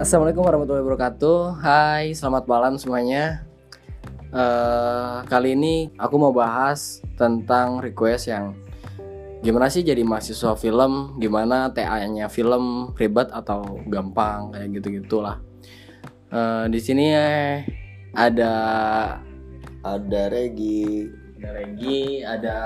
Assalamualaikum 0.00 0.48
warahmatullahi 0.48 0.80
wabarakatuh. 0.80 1.60
Hai, 1.60 2.16
selamat 2.16 2.48
malam 2.48 2.80
semuanya. 2.80 3.44
Uh, 4.32 5.20
kali 5.28 5.52
ini 5.52 5.92
aku 6.00 6.16
mau 6.16 6.32
bahas 6.32 7.04
tentang 7.20 7.84
request 7.84 8.32
yang 8.32 8.56
gimana 9.44 9.68
sih 9.68 9.84
jadi 9.84 10.00
mahasiswa 10.00 10.56
film, 10.56 11.20
gimana 11.20 11.68
TA-nya 11.76 12.32
film 12.32 12.96
ribet 12.96 13.28
atau 13.28 13.60
gampang 13.92 14.56
kayak 14.56 14.80
gitu 14.80 15.04
gitulah. 15.04 15.36
Uh, 16.32 16.64
di 16.72 16.80
sini 16.80 17.12
eh, 17.12 17.68
ada 18.16 18.54
ada 19.84 20.22
Regi, 20.32 21.12
ada 21.36 21.48
Regi, 21.60 22.24
ada 22.24 22.56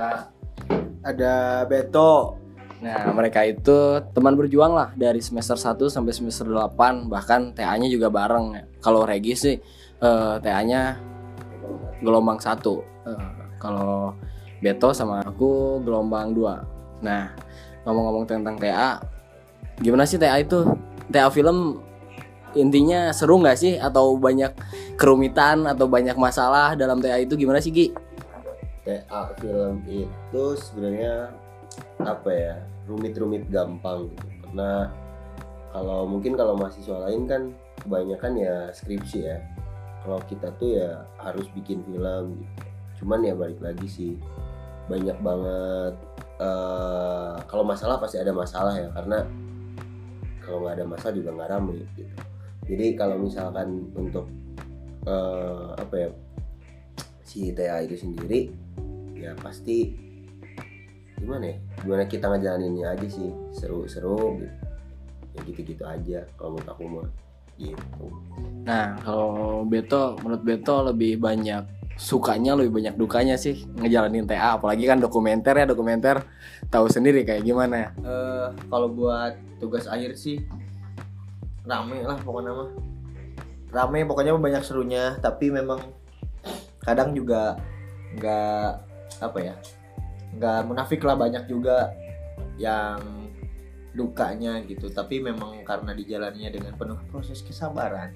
ada 1.02 1.66
Beto. 1.66 2.43
Nah, 2.84 3.08
mereka 3.16 3.40
itu 3.48 4.04
teman 4.12 4.36
berjuang 4.36 4.76
lah 4.76 4.92
dari 4.92 5.24
semester 5.24 5.56
1 5.56 5.88
sampai 5.88 6.12
semester 6.12 6.44
8, 6.44 7.08
bahkan 7.08 7.56
TA-nya 7.56 7.88
juga 7.88 8.12
bareng. 8.12 8.60
Kalau 8.84 9.08
Regi 9.08 9.32
sih 9.32 9.56
uh, 10.04 10.36
TA-nya 10.36 11.00
gelombang 12.04 12.36
satu. 12.36 12.84
Uh, 13.08 13.32
kalau 13.56 14.12
Beto 14.60 14.92
sama 14.92 15.24
aku 15.24 15.80
gelombang 15.80 16.36
dua. 16.36 16.64
Nah 17.00 17.32
ngomong-ngomong 17.84 18.24
tentang 18.24 18.56
TA 18.56 19.00
gimana 19.80 20.08
sih 20.08 20.20
TA 20.20 20.40
itu? 20.40 20.64
TA 21.12 21.28
film 21.28 21.80
intinya 22.56 23.12
seru 23.12 23.40
nggak 23.40 23.60
sih? 23.60 23.76
Atau 23.76 24.16
banyak 24.16 24.52
kerumitan 24.96 25.68
atau 25.68 25.84
banyak 25.84 26.16
masalah 26.16 26.72
dalam 26.76 27.00
TA 27.00 27.20
itu 27.20 27.36
gimana 27.36 27.60
sih 27.60 27.72
Gi? 27.72 27.86
TA 28.84 29.32
film 29.40 29.80
itu 29.84 30.44
sebenarnya 30.56 31.32
apa 32.02 32.30
ya 32.30 32.54
rumit-rumit 32.88 33.48
gampang 33.48 34.10
gitu. 34.12 34.26
Karena 34.44 34.92
kalau 35.74 36.06
mungkin 36.06 36.38
kalau 36.38 36.54
mahasiswa 36.54 37.10
lain 37.10 37.26
kan 37.26 37.42
kebanyakan 37.82 38.32
ya 38.38 38.56
skripsi 38.70 39.18
ya. 39.24 39.38
Kalau 40.04 40.20
kita 40.28 40.52
tuh 40.60 40.78
ya 40.78 41.02
harus 41.18 41.48
bikin 41.56 41.80
film 41.88 42.38
gitu. 42.38 42.62
Cuman 43.02 43.24
ya 43.24 43.34
balik 43.34 43.58
lagi 43.58 43.88
sih 43.88 44.12
banyak 44.84 45.16
banget 45.24 45.94
uh, 46.44 47.40
kalau 47.48 47.64
masalah 47.64 47.96
pasti 47.96 48.20
ada 48.20 48.30
masalah 48.30 48.76
ya. 48.76 48.88
Karena 48.92 49.24
kalau 50.44 50.62
nggak 50.62 50.76
ada 50.76 50.86
masalah 50.86 51.14
juga 51.16 51.30
nggak 51.32 51.50
rame 51.50 51.74
gitu. 51.96 52.02
Jadi 52.64 52.86
kalau 52.96 53.16
misalkan 53.20 53.92
untuk 53.96 54.28
uh, 55.08 55.72
apa 55.76 55.94
ya 55.96 56.08
si 57.24 57.50
TA 57.52 57.82
itu 57.82 57.96
sendiri 57.96 58.52
ya 59.16 59.32
pasti 59.40 60.03
gimana 61.24 61.44
ya? 61.50 61.56
Gimana 61.80 62.02
kita 62.04 62.28
ngejalaninnya 62.28 62.86
aja 62.92 63.06
sih. 63.08 63.32
Seru-seru 63.56 64.38
gitu. 64.38 64.54
Ya 65.34 65.40
gitu-gitu 65.48 65.84
aja 65.88 66.18
kalau 66.36 66.54
menurut 66.54 66.68
aku 66.68 66.82
mah. 66.86 67.08
Gitu. 67.56 68.06
Nah 68.66 68.98
kalau 69.00 69.64
Beto 69.64 70.20
menurut 70.20 70.42
Beto 70.44 70.76
lebih 70.84 71.18
banyak 71.18 71.64
sukanya 71.94 72.58
lebih 72.58 72.74
banyak 72.74 72.94
dukanya 72.98 73.38
sih 73.38 73.62
ngejalanin 73.78 74.26
TA 74.26 74.58
apalagi 74.58 74.82
kan 74.82 74.98
dokumenter 74.98 75.54
ya 75.54 75.62
dokumenter 75.62 76.26
tahu 76.68 76.90
sendiri 76.90 77.22
kayak 77.22 77.46
gimana. 77.46 77.94
Uh, 78.02 78.50
kalau 78.66 78.90
buat 78.90 79.38
tugas 79.62 79.86
akhir 79.86 80.18
sih 80.18 80.42
rame 81.64 82.02
lah 82.02 82.18
pokoknya 82.20 82.52
mah. 82.52 82.70
Rame 83.74 84.06
pokoknya 84.06 84.34
banyak 84.38 84.62
serunya. 84.66 85.18
Tapi 85.22 85.50
memang 85.54 85.82
kadang 86.82 87.14
juga 87.16 87.56
nggak 88.18 88.70
apa 89.22 89.38
ya 89.40 89.54
nggak 90.38 90.60
munafik 90.66 91.00
lah 91.06 91.14
banyak 91.14 91.46
juga 91.46 91.94
yang 92.58 93.00
dukanya 93.94 94.58
gitu. 94.66 94.90
Tapi 94.90 95.22
memang 95.22 95.62
karena 95.62 95.94
dijalannya 95.94 96.48
dengan 96.50 96.72
penuh 96.74 96.98
proses 97.08 97.40
kesabaran 97.40 98.14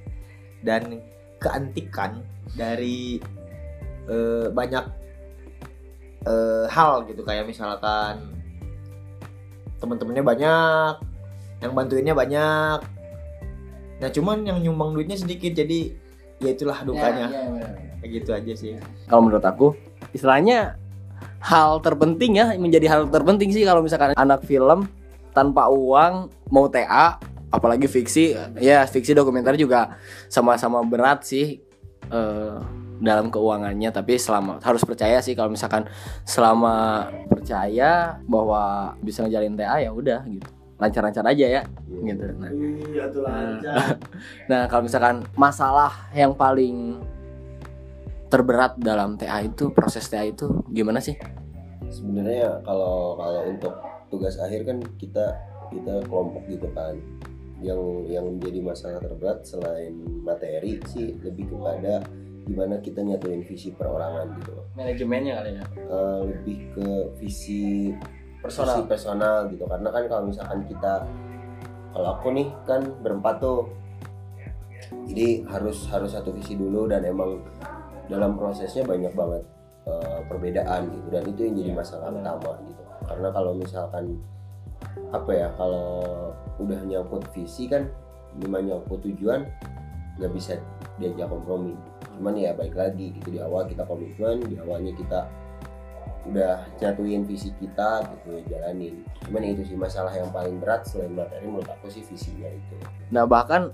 dan 0.66 1.02
keantikan 1.38 2.26
dari 2.58 3.22
uh, 4.10 4.50
banyak 4.50 4.84
uh, 6.26 6.66
hal 6.66 7.06
gitu. 7.06 7.22
Kayak 7.22 7.46
misalkan 7.46 8.34
teman-temannya 9.78 10.24
banyak 10.26 10.94
yang 11.62 11.72
bantuinnya 11.74 12.14
banyak. 12.14 12.80
Nah 13.98 14.10
cuman 14.10 14.46
yang 14.46 14.58
nyumbang 14.62 14.94
duitnya 14.94 15.18
sedikit 15.18 15.54
jadi 15.54 15.94
ya 16.42 16.54
itulah 16.54 16.82
dukanya. 16.82 17.26
Ya, 17.30 17.42
ya, 17.42 17.54
ya, 17.54 17.70
kayak 17.98 18.10
gitu 18.14 18.30
aja 18.34 18.52
sih. 18.54 18.72
Kalau 19.10 19.22
menurut 19.26 19.42
aku 19.46 19.74
istilahnya 20.14 20.78
hal 21.38 21.78
terpenting 21.80 22.38
ya 22.38 22.54
menjadi 22.58 22.86
hal 22.90 23.02
terpenting 23.08 23.54
sih 23.54 23.62
kalau 23.62 23.82
misalkan 23.82 24.12
anak 24.18 24.42
film 24.42 24.90
tanpa 25.30 25.70
uang 25.70 26.32
mau 26.50 26.66
TA 26.66 27.18
apalagi 27.48 27.88
fiksi 27.88 28.36
ya 28.58 28.84
fiksi 28.84 29.16
dokumenter 29.16 29.56
juga 29.56 29.96
sama-sama 30.28 30.82
berat 30.84 31.24
sih 31.24 31.62
uh, 32.12 32.60
dalam 32.98 33.30
keuangannya. 33.30 33.90
Tapi 33.94 34.18
selama 34.18 34.58
harus 34.62 34.82
percaya 34.82 35.22
sih 35.22 35.32
kalau 35.38 35.54
misalkan 35.54 35.86
selama 36.26 37.08
percaya 37.30 38.18
bahwa 38.26 38.94
bisa 39.00 39.24
ngejalin 39.24 39.58
TA 39.58 39.78
ya 39.82 39.90
udah 39.94 40.22
gitu. 40.26 40.48
Lancar-lancar 40.78 41.26
aja 41.26 41.46
ya 41.46 41.62
yeah. 41.62 41.64
gitu. 42.06 42.22
Nah. 42.38 42.50
Iya, 42.54 43.04
nah, 43.10 43.86
nah 44.50 44.60
kalau 44.70 44.86
misalkan 44.86 45.26
masalah 45.34 45.90
yang 46.14 46.34
paling 46.34 47.02
terberat 48.28 48.76
dalam 48.76 49.16
TA 49.16 49.40
itu 49.42 49.72
proses 49.72 50.04
TA 50.06 50.22
itu 50.24 50.62
gimana 50.68 51.00
sih? 51.00 51.16
Sebenarnya 51.88 52.60
kalau 52.62 53.16
kalau 53.16 53.40
untuk 53.48 53.74
tugas 54.12 54.36
akhir 54.36 54.68
kan 54.68 54.78
kita 55.00 55.36
kita 55.72 56.04
kelompok 56.08 56.44
gitu 56.48 56.68
kan. 56.76 56.96
Yang 57.58 57.82
yang 58.06 58.24
menjadi 58.38 58.60
masalah 58.62 59.02
terberat 59.02 59.42
selain 59.42 59.98
materi 60.22 60.78
sih 60.86 61.18
lebih 61.18 61.50
kepada 61.50 62.06
gimana 62.48 62.80
kita 62.80 63.04
nyatuin 63.04 63.42
visi 63.44 63.74
perorangan 63.74 64.38
gitu. 64.40 64.52
Manajemennya 64.78 65.32
kali 65.42 65.50
ya? 65.58 65.64
Uh, 65.90 66.20
lebih 66.24 66.58
ke 66.72 66.88
visi 67.18 67.92
personal. 68.40 68.78
visi 68.78 68.82
personal 68.88 69.36
gitu. 69.50 69.64
Karena 69.66 69.88
kan 69.90 70.04
kalau 70.06 70.22
misalkan 70.30 70.60
kita 70.70 71.04
kalau 71.92 72.08
aku 72.14 72.30
nih 72.32 72.48
kan 72.64 72.84
berempat 73.02 73.42
tuh. 73.42 73.68
Jadi 74.88 75.44
harus 75.50 75.84
harus 75.90 76.14
satu 76.14 76.32
visi 76.32 76.54
dulu 76.56 76.88
dan 76.88 77.04
emang 77.04 77.42
dalam 78.08 78.34
prosesnya 78.34 78.82
banyak 78.84 79.12
banget 79.12 79.44
uh, 79.84 80.20
perbedaan 80.26 80.88
gitu. 80.90 81.06
Dan 81.12 81.22
itu 81.28 81.40
yang 81.44 81.54
jadi 81.60 81.70
iya, 81.72 81.76
masalah 81.76 82.08
utama 82.10 82.52
gitu. 82.64 82.82
Karena 83.08 83.28
kalau 83.32 83.52
misalkan 83.54 84.04
apa 85.12 85.30
ya 85.32 85.48
kalau 85.56 85.88
udah 86.60 86.80
nyangkut 86.84 87.24
visi 87.32 87.68
kan 87.70 87.88
lima 88.38 88.60
nyangkut 88.60 89.00
tujuan 89.04 89.46
nggak 90.18 90.32
bisa 90.34 90.58
diajak 90.98 91.30
kompromi. 91.30 91.76
Cuman 92.18 92.34
ya 92.34 92.50
baik 92.56 92.74
lagi 92.74 93.14
gitu 93.14 93.38
di 93.38 93.38
awal 93.38 93.68
kita 93.70 93.86
komitmen 93.86 94.42
di 94.44 94.58
awalnya 94.58 94.92
kita 94.96 95.20
udah 96.28 96.60
nyatuin 96.82 97.24
visi 97.24 97.54
kita 97.56 98.04
gitu 98.04 98.42
jalanin. 98.50 99.06
Cuman 99.24 99.42
itu 99.46 99.62
sih 99.64 99.78
masalah 99.78 100.12
yang 100.12 100.28
paling 100.34 100.58
berat 100.60 100.84
selain 100.84 101.14
materi 101.14 101.46
menurut 101.46 101.70
aku 101.70 101.88
sih 101.88 102.02
visinya 102.04 102.50
itu. 102.50 102.76
Nah 103.14 103.24
bahkan 103.24 103.72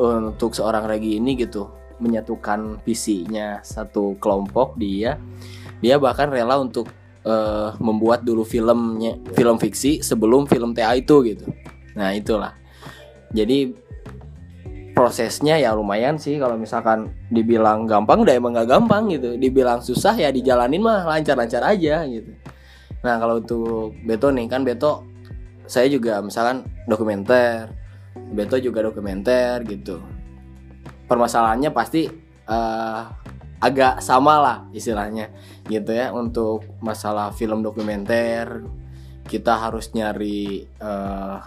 untuk 0.00 0.56
seorang 0.56 0.88
Regi 0.88 1.20
ini 1.20 1.36
gitu 1.36 1.68
menyatukan 2.02 2.82
visinya 2.82 3.62
satu 3.62 4.18
kelompok 4.18 4.74
dia 4.74 5.16
dia 5.78 5.98
bahkan 5.98 6.30
rela 6.30 6.58
untuk 6.58 6.90
uh, 7.26 7.74
membuat 7.82 8.22
dulu 8.22 8.46
filmnya 8.46 9.18
film 9.34 9.58
fiksi 9.58 10.02
sebelum 10.02 10.46
film 10.46 10.74
TA 10.74 10.94
itu 10.94 11.22
gitu. 11.26 11.46
Nah 11.98 12.14
itulah. 12.14 12.54
Jadi 13.34 13.74
prosesnya 14.92 15.56
ya 15.56 15.72
lumayan 15.72 16.20
sih 16.20 16.36
kalau 16.36 16.54
misalkan 16.60 17.10
dibilang 17.32 17.88
gampang 17.88 18.22
udah 18.22 18.34
emang 18.36 18.54
gak 18.54 18.70
gampang 18.70 19.10
gitu. 19.10 19.34
Dibilang 19.34 19.82
susah 19.82 20.14
ya 20.14 20.30
dijalanin 20.30 20.82
mah 20.82 21.02
lancar-lancar 21.02 21.66
aja 21.66 22.06
gitu. 22.06 22.30
Nah 23.02 23.18
kalau 23.18 23.42
untuk 23.42 23.96
Beto 24.06 24.30
nih 24.30 24.46
kan 24.46 24.62
Beto 24.62 25.02
saya 25.66 25.90
juga 25.90 26.22
misalkan 26.22 26.62
dokumenter 26.86 27.70
Beto 28.34 28.60
juga 28.60 28.86
dokumenter 28.86 29.66
gitu 29.66 29.98
permasalahannya 31.06 31.70
pasti 31.74 32.08
uh, 32.46 33.02
agak 33.62 34.02
sama 34.02 34.42
lah 34.42 34.56
istilahnya 34.74 35.30
gitu 35.70 35.94
ya. 35.94 36.10
Untuk 36.10 36.66
masalah 36.82 37.30
film 37.30 37.62
dokumenter 37.62 38.66
kita 39.26 39.54
harus 39.54 39.94
nyari 39.94 40.66
uh, 40.82 41.38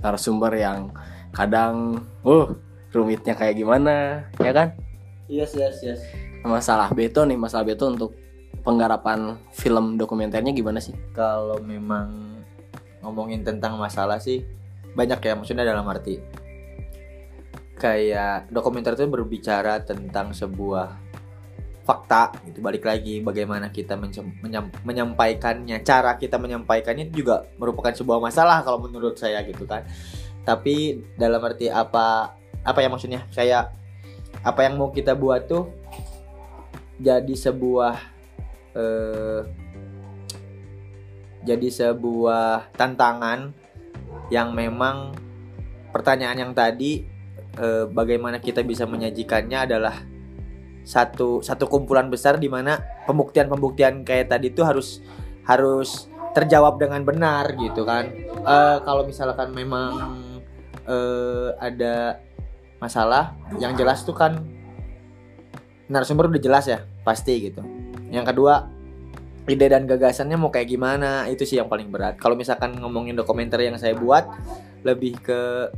narasumber 0.00 0.54
yang 0.54 0.94
kadang 1.34 2.06
uh 2.22 2.48
rumitnya 2.90 3.34
kayak 3.34 3.58
gimana 3.58 4.26
ya 4.38 4.52
kan? 4.54 4.74
Yes 5.30 5.54
yes 5.54 5.82
yes. 5.82 6.00
Masalah 6.42 6.90
beto 6.90 7.22
nih 7.26 7.38
masalah 7.38 7.66
beto 7.66 7.86
untuk 7.86 8.14
penggarapan 8.62 9.38
film 9.54 9.98
dokumenternya 9.98 10.50
gimana 10.54 10.78
sih? 10.82 10.94
Kalau 11.14 11.58
memang 11.62 12.38
ngomongin 13.02 13.42
tentang 13.46 13.78
masalah 13.78 14.18
sih 14.18 14.42
banyak 14.94 15.18
ya. 15.22 15.34
Maksudnya 15.38 15.66
dalam 15.66 15.86
arti 15.86 16.18
kayak 17.80 18.52
dokumenter 18.52 18.92
itu 18.92 19.08
berbicara 19.08 19.80
tentang 19.80 20.36
sebuah 20.36 21.00
fakta 21.88 22.36
gitu. 22.44 22.60
Balik 22.60 22.84
lagi 22.84 23.24
bagaimana 23.24 23.72
kita 23.72 23.96
menyampaikannya. 24.84 25.80
Cara 25.80 26.20
kita 26.20 26.36
menyampaikannya 26.36 27.08
juga 27.08 27.48
merupakan 27.56 27.90
sebuah 27.90 28.20
masalah 28.20 28.60
kalau 28.60 28.84
menurut 28.84 29.16
saya 29.16 29.40
gitu 29.48 29.64
kan. 29.64 29.88
Tapi 30.44 31.00
dalam 31.16 31.40
arti 31.40 31.72
apa 31.72 32.36
apa 32.60 32.78
ya 32.84 32.92
maksudnya? 32.92 33.24
Kayak 33.32 33.72
apa 34.44 34.60
yang 34.62 34.76
mau 34.76 34.92
kita 34.92 35.16
buat 35.16 35.48
tuh 35.48 35.72
jadi 37.00 37.32
sebuah 37.32 37.96
eh, 38.76 39.40
jadi 41.40 41.68
sebuah 41.72 42.76
tantangan 42.76 43.56
yang 44.28 44.52
memang 44.52 45.16
pertanyaan 45.90 46.38
yang 46.38 46.52
tadi 46.52 47.19
eh, 47.58 47.84
bagaimana 47.90 48.38
kita 48.38 48.62
bisa 48.62 48.86
menyajikannya 48.86 49.58
adalah 49.66 49.96
satu 50.80 51.44
satu 51.44 51.68
kumpulan 51.68 52.08
besar 52.08 52.40
di 52.40 52.48
mana 52.48 52.80
pembuktian-pembuktian 53.04 54.02
kayak 54.02 54.32
tadi 54.32 54.50
itu 54.50 54.64
harus 54.64 55.04
harus 55.44 56.08
terjawab 56.36 56.78
dengan 56.78 57.02
benar 57.02 57.54
gitu 57.58 57.82
kan. 57.82 58.10
Eh, 58.44 58.78
kalau 58.86 59.02
misalkan 59.06 59.50
memang 59.50 60.18
eh, 60.86 61.48
ada 61.58 62.22
masalah 62.80 63.36
yang 63.60 63.76
jelas 63.76 64.02
tuh 64.06 64.16
kan 64.16 64.40
narasumber 65.90 66.30
udah 66.30 66.42
jelas 66.42 66.64
ya 66.70 66.86
pasti 67.02 67.50
gitu. 67.50 67.60
Yang 68.08 68.34
kedua 68.34 68.70
ide 69.50 69.66
dan 69.66 69.84
gagasannya 69.84 70.38
mau 70.38 70.48
kayak 70.54 70.70
gimana 70.70 71.26
itu 71.26 71.42
sih 71.42 71.58
yang 71.58 71.66
paling 71.66 71.90
berat. 71.90 72.16
Kalau 72.16 72.38
misalkan 72.38 72.78
ngomongin 72.78 73.18
dokumenter 73.18 73.58
yang 73.58 73.74
saya 73.76 73.98
buat 73.98 74.30
lebih 74.86 75.18
ke 75.20 75.68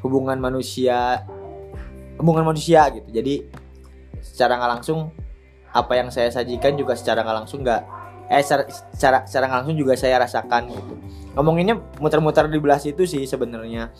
hubungan 0.00 0.36
manusia 0.40 1.24
hubungan 2.20 2.44
manusia 2.44 2.84
gitu. 2.92 3.08
Jadi 3.08 3.48
secara 4.20 4.60
nggak 4.60 4.72
langsung 4.80 5.12
apa 5.70 5.92
yang 5.96 6.12
saya 6.12 6.28
sajikan 6.28 6.76
juga 6.76 6.98
secara 6.98 7.24
nggak 7.24 7.36
langsung 7.46 7.62
nggak 7.62 7.82
eh 8.30 8.42
secara, 8.44 8.62
secara 8.68 9.18
secara 9.26 9.44
nggak 9.48 9.58
langsung 9.64 9.78
juga 9.78 9.92
saya 9.96 10.20
rasakan 10.20 10.62
gitu. 10.70 10.94
Ngomonginnya 11.34 11.80
muter-muter 11.98 12.46
di 12.50 12.58
belah 12.60 12.78
situ 12.78 13.08
sih 13.08 13.24
sebenarnya. 13.24 13.90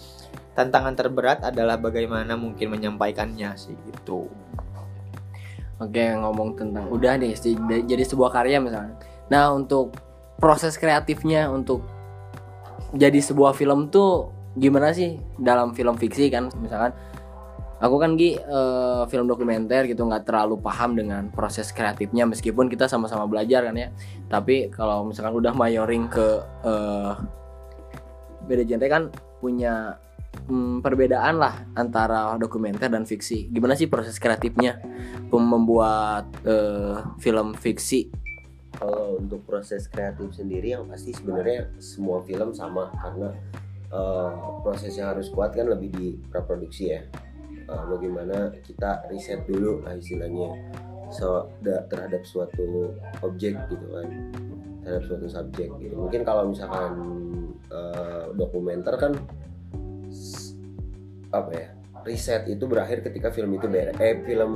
Tantangan 0.51 0.99
terberat 0.99 1.47
adalah 1.47 1.79
bagaimana 1.79 2.35
mungkin 2.37 2.75
menyampaikannya 2.75 3.55
sih 3.57 3.75
gitu. 3.89 4.29
Oke 5.81 6.05
ngomong 6.13 6.61
tentang 6.61 6.93
udah 6.93 7.17
nih 7.17 7.33
jadi 7.89 8.05
sebuah 8.05 8.29
karya 8.35 8.61
misalnya. 8.61 9.01
Nah 9.33 9.55
untuk 9.57 9.97
proses 10.37 10.77
kreatifnya 10.77 11.49
untuk 11.49 11.87
jadi 12.93 13.17
sebuah 13.23 13.55
film 13.55 13.89
tuh 13.89 14.40
gimana 14.59 14.91
sih 14.91 15.19
dalam 15.39 15.75
film 15.75 15.95
fiksi 15.95 16.31
kan? 16.33 16.51
Misalkan 16.59 16.91
aku 17.81 17.97
kan 17.97 18.15
Gi 18.15 18.37
eh, 18.37 19.03
film 19.09 19.27
dokumenter 19.27 19.89
gitu 19.89 20.05
nggak 20.05 20.29
terlalu 20.29 20.61
paham 20.61 20.95
dengan 20.95 21.33
proses 21.33 21.73
kreatifnya 21.73 22.29
meskipun 22.29 22.69
kita 22.69 22.87
sama-sama 22.87 23.25
belajar 23.27 23.67
kan 23.67 23.77
ya. 23.77 23.89
Tapi 24.29 24.71
kalau 24.71 25.09
misalkan 25.09 25.35
udah 25.35 25.53
mayoring 25.55 26.07
ke 26.11 26.29
eh, 26.67 27.13
beda 28.47 28.63
genre 28.67 28.89
kan 28.89 29.03
punya 29.41 29.97
mm, 30.51 30.85
perbedaan 30.85 31.41
lah 31.41 31.55
antara 31.75 32.37
dokumenter 32.37 32.93
dan 32.93 33.09
fiksi. 33.09 33.49
Gimana 33.49 33.75
sih 33.75 33.87
proses 33.87 34.21
kreatifnya 34.21 34.79
membuat 35.33 36.29
eh, 36.45 37.01
film 37.23 37.57
fiksi? 37.57 38.11
Kalau 38.71 39.19
untuk 39.19 39.45
proses 39.45 39.91
kreatif 39.91 40.31
sendiri 40.33 40.73
yang 40.73 40.87
pasti 40.87 41.13
sebenarnya 41.13 41.69
semua 41.83 42.23
film 42.25 42.55
sama 42.55 42.89
karena 43.03 43.35
eh, 43.91 44.31
proses 44.63 44.95
yang 44.95 45.13
harus 45.15 45.29
kuat 45.35 45.55
kan 45.55 45.67
lebih 45.67 45.91
di 45.91 46.07
praproduksi 46.31 46.95
ya. 46.95 47.03
Eh, 47.71 47.85
bagaimana 47.87 48.51
kita 48.63 49.07
riset 49.11 49.47
dulu 49.47 49.83
lah 49.87 49.95
istilahnya. 49.95 50.51
So, 51.11 51.51
da- 51.63 51.87
terhadap 51.91 52.23
suatu 52.23 52.95
objek 53.23 53.59
gitu 53.67 53.87
kan. 53.91 54.07
Terhadap 54.87 55.03
suatu 55.07 55.27
subjek 55.27 55.71
gitu. 55.83 55.95
Mungkin 55.99 56.23
kalau 56.23 56.51
misalkan 56.51 56.93
eh, 57.71 58.25
dokumenter 58.35 58.95
kan 58.99 59.13
apa 61.31 61.51
ya 61.55 61.69
riset 62.03 62.51
itu 62.51 62.67
berakhir 62.67 63.07
ketika 63.07 63.31
film 63.31 63.55
itu 63.55 63.71
beres 63.71 63.95
eh 64.03 64.19
film 64.27 64.53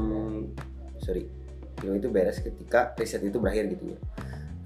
sorry 0.99 1.23
film 1.79 1.95
itu 2.03 2.11
beres 2.11 2.43
ketika 2.43 2.91
riset 2.99 3.23
itu 3.23 3.39
berakhir 3.39 3.71
gitu 3.71 3.95
ya. 3.95 3.99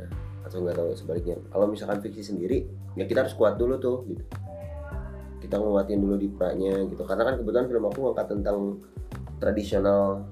Nah, 0.00 0.10
atau 0.48 0.64
nggak 0.64 0.76
tahu 0.76 0.88
sebaliknya. 0.96 1.36
Kalau 1.52 1.68
misalkan 1.68 2.00
fiksi 2.00 2.32
sendiri 2.32 2.64
ya 2.96 3.04
kita 3.04 3.28
harus 3.28 3.36
kuat 3.36 3.60
dulu 3.60 3.76
tuh 3.76 4.08
gitu 4.08 4.24
kita 5.48 5.56
nguatin 5.56 6.04
dulu 6.04 6.20
di 6.20 6.28
pranya 6.28 6.84
gitu. 6.84 7.08
Karena 7.08 7.24
kan 7.24 7.34
kebetulan 7.40 7.66
film 7.72 7.84
aku 7.88 7.98
ngangkat 8.04 8.26
tentang 8.36 8.58
tradisional 9.40 10.28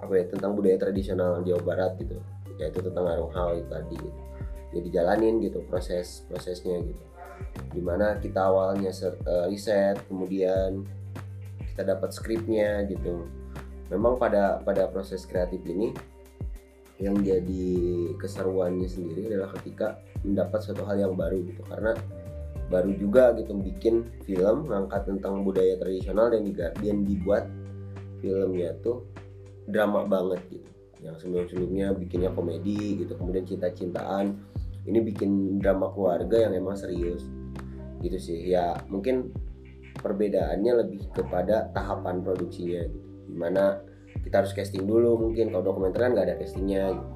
apa 0.00 0.12
ya 0.16 0.24
tentang 0.32 0.56
budaya 0.56 0.80
tradisional 0.80 1.44
Jawa 1.44 1.60
Barat 1.60 1.92
gitu. 2.00 2.16
Yaitu 2.56 2.80
tentang 2.80 3.04
arung 3.12 3.28
hal 3.36 3.60
itu 3.60 3.68
tadi 3.68 3.96
gitu. 4.00 4.20
ya 4.72 4.80
dijalanin 4.80 5.36
gitu 5.44 5.60
proses 5.68 6.24
prosesnya 6.32 6.80
gitu. 6.80 7.04
Di 7.76 7.84
mana 7.84 8.16
kita 8.16 8.48
awalnya 8.48 8.88
se- 8.88 9.20
eh, 9.20 9.46
riset 9.52 10.00
kemudian 10.08 10.80
kita 11.76 11.84
dapat 11.84 12.16
skripnya 12.16 12.88
gitu. 12.88 13.28
Memang 13.92 14.16
pada 14.16 14.64
pada 14.64 14.88
proses 14.88 15.28
kreatif 15.28 15.60
ini 15.68 15.92
yang 16.96 17.20
jadi 17.20 17.68
keseruannya 18.16 18.88
sendiri 18.88 19.28
adalah 19.28 19.52
ketika 19.60 20.00
mendapat 20.24 20.64
suatu 20.64 20.88
hal 20.88 20.96
yang 20.96 21.12
baru 21.12 21.44
gitu. 21.44 21.60
Karena 21.68 21.92
baru 22.72 22.96
juga 22.96 23.36
gitu 23.36 23.52
bikin 23.60 24.08
film 24.24 24.64
ngangkat 24.72 25.04
tentang 25.04 25.44
budaya 25.44 25.76
tradisional 25.76 26.32
dan 26.32 26.48
dan 26.56 26.96
dibuat 27.04 27.44
filmnya 28.24 28.72
tuh 28.80 29.04
drama 29.68 30.08
banget 30.08 30.40
gitu. 30.48 30.68
Yang 31.02 31.26
sebelum-sebelumnya 31.26 31.92
bikinnya 31.98 32.30
komedi 32.32 33.04
gitu 33.04 33.12
kemudian 33.20 33.44
cinta-cintaan. 33.44 34.40
Ini 34.82 34.98
bikin 34.98 35.60
drama 35.60 35.92
keluarga 35.94 36.48
yang 36.48 36.56
emang 36.56 36.74
serius 36.74 37.28
gitu 38.00 38.18
sih. 38.18 38.50
Ya 38.50 38.74
mungkin 38.88 39.30
perbedaannya 40.00 40.72
lebih 40.86 41.12
kepada 41.12 41.70
tahapan 41.76 42.24
produksinya 42.24 42.88
gitu. 42.88 43.08
Di 43.30 43.36
mana 43.36 43.78
kita 44.22 44.42
harus 44.42 44.54
casting 44.56 44.88
dulu 44.88 45.28
mungkin. 45.28 45.52
Kalau 45.52 45.62
dokumenter 45.62 46.08
kan 46.08 46.10
nggak 46.16 46.26
ada 46.32 46.36
castingnya 46.40 46.94
gitu. 46.96 47.10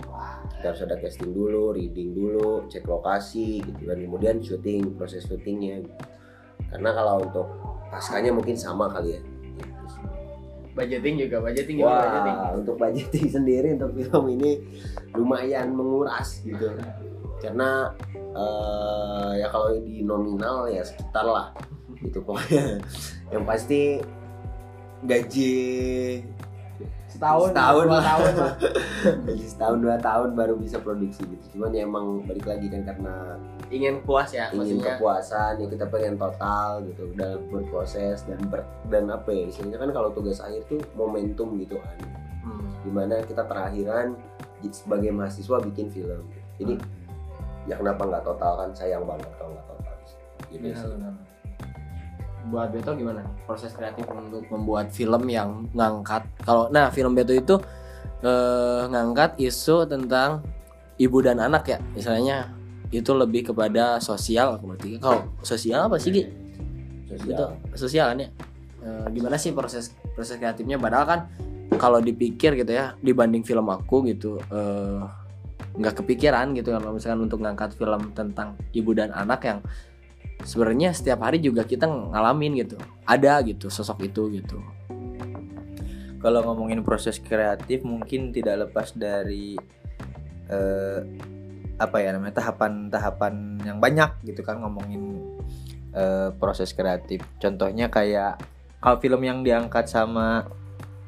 Kita 0.67 0.75
harus 0.75 0.83
ada 0.83 0.99
casting 0.99 1.31
dulu 1.31 1.71
reading 1.79 2.11
dulu 2.11 2.67
cek 2.67 2.91
lokasi 2.91 3.63
gitu 3.63 3.87
dan 3.87 4.03
kemudian 4.03 4.43
syuting 4.43 4.99
proses 4.99 5.23
syutingnya 5.23 5.79
gitu. 5.87 5.95
karena 6.75 6.91
kalau 6.91 7.23
untuk 7.23 7.47
paskanya 7.87 8.35
mungkin 8.35 8.59
sama 8.59 8.91
kali 8.91 9.15
ya 9.15 9.23
Gitu 9.23 10.75
budgeting 10.75 11.15
juga 11.23 11.37
budgeting 11.39 11.77
Wah, 11.87 12.51
untuk 12.59 12.75
budgeting 12.83 13.31
sendiri 13.39 13.79
untuk 13.79 13.95
film 13.95 14.27
ini 14.35 14.59
lumayan 15.15 15.71
menguras 15.71 16.43
gitu. 16.45 16.69
Karena 17.41 17.95
eh, 18.13 19.31
ya 19.41 19.47
kalau 19.49 19.73
di 19.81 20.05
nominal 20.05 20.69
ya 20.69 20.83
sekitar 20.83 21.25
lah 21.25 21.55
gitu 22.03 22.21
pokoknya. 22.21 22.83
Yang 23.33 23.45
pasti 23.49 23.81
gaji 25.07 25.55
setahun 27.07 27.49
Setahun 27.51 27.85
dua 27.87 27.95
lah. 27.95 28.05
tahun 28.05 28.33
lah 28.37 28.53
setahun 29.53 29.79
dua 29.81 29.97
tahun 29.97 30.29
baru 30.35 30.55
bisa 30.59 30.77
produksi 30.79 31.23
gitu. 31.25 31.45
Cuman 31.57 31.71
ya 31.73 31.85
emang 31.85 32.23
balik 32.25 32.45
lagi 32.45 32.67
kan 32.69 32.83
karena 32.85 33.15
ingin 33.69 34.01
puas 34.03 34.31
ya 34.31 34.51
ingin 34.51 34.79
maksudnya 34.79 34.95
kepuasan 34.99 35.53
ya 35.59 35.67
kita 35.67 35.85
pengen 35.89 36.15
total 36.17 36.69
gitu 36.85 37.03
dalam 37.15 37.41
berproses 37.49 38.23
dan 38.25 38.39
ber, 38.47 38.63
dan 38.87 39.09
apa 39.09 39.29
ya 39.31 39.49
istilahnya 39.49 39.79
kan 39.81 39.91
kalau 39.91 40.11
tugas 40.13 40.39
akhir 40.39 40.63
tuh 40.67 40.81
momentum 40.95 41.57
gitu 41.59 41.77
kan 41.81 41.97
Hmm. 42.47 42.63
di 42.87 42.95
mana 42.95 43.27
kita 43.27 43.43
terakhiran 43.43 44.15
sebagai 44.71 45.11
mahasiswa 45.11 45.59
bikin 45.67 45.91
film 45.91 46.23
jadi 46.63 46.79
ya 47.67 47.75
kenapa 47.75 48.07
nggak 48.07 48.23
total 48.23 48.55
kan 48.63 48.71
sayang 48.71 49.03
banget 49.03 49.27
kalau 49.35 49.51
nggak 49.51 49.67
total 49.67 49.95
gitu 50.47 50.63
Benar, 50.63 50.79
sih. 50.79 50.95
Buat 52.51 52.71
Beto 52.71 52.95
gimana? 52.95 53.23
Proses 53.45 53.75
kreatif 53.75 54.07
untuk 54.11 54.47
membuat 54.51 54.91
film 54.95 55.27
yang 55.27 55.67
ngangkat. 55.75 56.27
Kalau 56.47 56.71
nah 56.71 56.91
film 56.95 57.15
Beto 57.15 57.35
itu 57.35 57.59
eh, 58.23 58.83
ngangkat 58.87 59.39
isu 59.43 59.87
tentang 59.87 60.43
ibu 60.97 61.19
dan 61.21 61.43
anak 61.43 61.67
ya. 61.67 61.79
Misalnya 61.93 62.55
itu 62.95 63.11
lebih 63.13 63.53
kepada 63.53 63.99
sosial 63.99 64.59
berarti. 64.63 64.99
Kalau 65.03 65.27
sosial 65.43 65.91
apa 65.91 65.97
sih 65.99 66.11
Gi? 66.15 66.25
Sosial. 67.07 67.31
itu 67.31 67.45
sosial 67.79 68.07
kan 68.15 68.19
ya? 68.23 68.29
Eh, 68.87 69.07
gimana 69.15 69.37
sih 69.37 69.51
proses 69.51 69.95
proses 70.15 70.39
kreatifnya? 70.39 70.79
Padahal 70.79 71.07
kan 71.07 71.21
kalau 71.77 71.99
dipikir 71.99 72.55
gitu 72.55 72.71
ya 72.71 72.95
dibanding 73.03 73.43
film 73.43 73.67
aku 73.67 74.07
gitu 74.07 74.39
eh, 74.39 75.03
nggak 75.77 76.03
kepikiran 76.03 76.55
gitu. 76.57 76.73
Kalau 76.73 76.95
misalkan 76.95 77.21
untuk 77.27 77.43
ngangkat 77.43 77.77
film 77.77 78.15
tentang 78.17 78.57
ibu 78.73 78.95
dan 78.95 79.13
anak 79.13 79.41
yang 79.45 79.59
sebenarnya 80.43 80.93
setiap 80.93 81.25
hari 81.25 81.41
juga 81.41 81.65
kita 81.65 81.87
ngalamin 81.87 82.61
gitu. 82.61 82.77
Ada 83.07 83.41
gitu 83.47 83.71
sosok 83.73 84.05
itu 84.09 84.29
gitu. 84.35 84.59
Kalau 86.21 86.43
ngomongin 86.43 86.83
proses 86.83 87.23
kreatif 87.23 87.87
mungkin 87.87 88.35
tidak 88.35 88.69
lepas 88.69 88.93
dari 88.97 89.55
eh, 90.51 91.01
apa 91.77 91.97
ya 92.01 92.17
namanya 92.17 92.41
tahapan-tahapan 92.41 93.61
yang 93.69 93.79
banyak 93.79 94.11
gitu 94.25 94.41
kan 94.41 94.59
ngomongin 94.61 95.23
eh, 95.95 96.35
proses 96.37 96.73
kreatif. 96.73 97.23
Contohnya 97.39 97.93
kayak 97.93 98.41
kalau 98.81 98.99
film 99.01 99.23
yang 99.25 99.41
diangkat 99.47 99.89
sama 99.89 100.47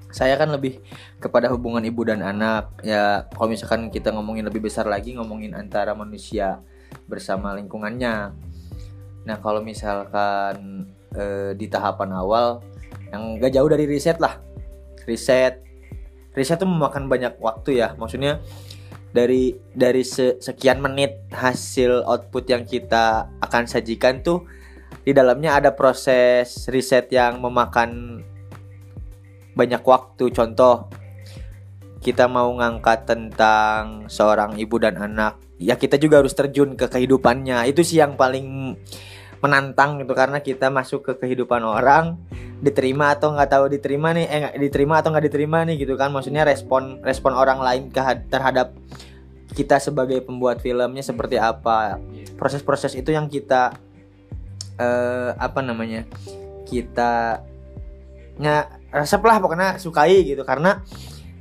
saya 0.08 0.40
kan 0.40 0.48
lebih 0.48 0.80
kepada 1.20 1.52
hubungan 1.52 1.84
ibu 1.84 2.04
dan 2.04 2.24
anak. 2.24 2.72
Ya 2.80 3.28
kalau 3.32 3.52
misalkan 3.52 3.92
kita 3.92 4.12
ngomongin 4.12 4.48
lebih 4.48 4.64
besar 4.64 4.88
lagi 4.88 5.12
ngomongin 5.16 5.52
antara 5.52 5.92
manusia 5.92 6.60
bersama 7.08 7.52
lingkungannya 7.56 8.32
nah 9.26 9.40
kalau 9.40 9.62
misalkan 9.62 10.86
eh, 11.16 11.52
di 11.56 11.66
tahapan 11.66 12.14
awal 12.14 12.60
yang 13.12 13.40
gak 13.40 13.52
jauh 13.56 13.68
dari 13.68 13.88
riset 13.88 14.20
lah. 14.20 14.38
Riset 15.08 15.64
riset 16.36 16.60
tuh 16.60 16.68
memakan 16.70 17.10
banyak 17.10 17.34
waktu 17.42 17.82
ya. 17.82 17.98
Maksudnya 17.98 18.38
dari 19.10 19.56
dari 19.72 20.04
se- 20.04 20.38
sekian 20.38 20.78
menit 20.78 21.24
hasil 21.32 22.04
output 22.04 22.44
yang 22.46 22.62
kita 22.68 23.26
akan 23.40 23.64
sajikan 23.64 24.20
tuh 24.20 24.44
di 25.02 25.16
dalamnya 25.16 25.56
ada 25.56 25.70
proses 25.72 26.68
riset 26.68 27.08
yang 27.10 27.40
memakan 27.40 28.22
banyak 29.56 29.82
waktu. 29.82 30.30
Contoh 30.30 30.86
kita 31.98 32.30
mau 32.30 32.52
ngangkat 32.54 33.10
tentang 33.10 34.06
seorang 34.06 34.54
ibu 34.54 34.78
dan 34.78 34.94
anak 35.00 35.47
ya 35.58 35.74
kita 35.74 35.98
juga 35.98 36.22
harus 36.22 36.32
terjun 36.32 36.78
ke 36.78 36.86
kehidupannya. 36.86 37.66
Itu 37.68 37.82
sih 37.82 37.98
yang 37.98 38.14
paling 38.14 38.78
menantang 39.38 40.02
gitu 40.02 40.18
karena 40.18 40.42
kita 40.42 40.66
masuk 40.66 41.06
ke 41.06 41.12
kehidupan 41.14 41.62
orang 41.62 42.18
diterima 42.58 43.14
atau 43.14 43.30
nggak 43.30 43.50
tahu 43.54 43.70
diterima 43.70 44.10
nih 44.10 44.26
eh 44.26 44.58
diterima 44.58 44.98
atau 44.98 45.14
nggak 45.14 45.26
diterima 45.30 45.62
nih 45.66 45.86
gitu 45.86 45.94
kan. 45.94 46.10
Maksudnya 46.10 46.42
respon 46.42 47.02
respon 47.02 47.34
orang 47.34 47.62
lain 47.62 47.82
terhadap 48.30 48.74
kita 49.54 49.78
sebagai 49.78 50.22
pembuat 50.22 50.62
filmnya 50.62 51.02
seperti 51.02 51.38
apa. 51.38 51.98
Proses-proses 52.38 52.94
itu 52.98 53.14
yang 53.14 53.30
kita 53.30 53.74
eh 54.78 55.30
apa 55.34 55.58
namanya 55.62 56.06
kita 56.66 57.42
nya 58.38 58.70
resep 58.94 59.18
lah 59.22 59.42
pokoknya 59.42 59.78
sukai 59.78 60.22
gitu. 60.22 60.42
Karena 60.42 60.82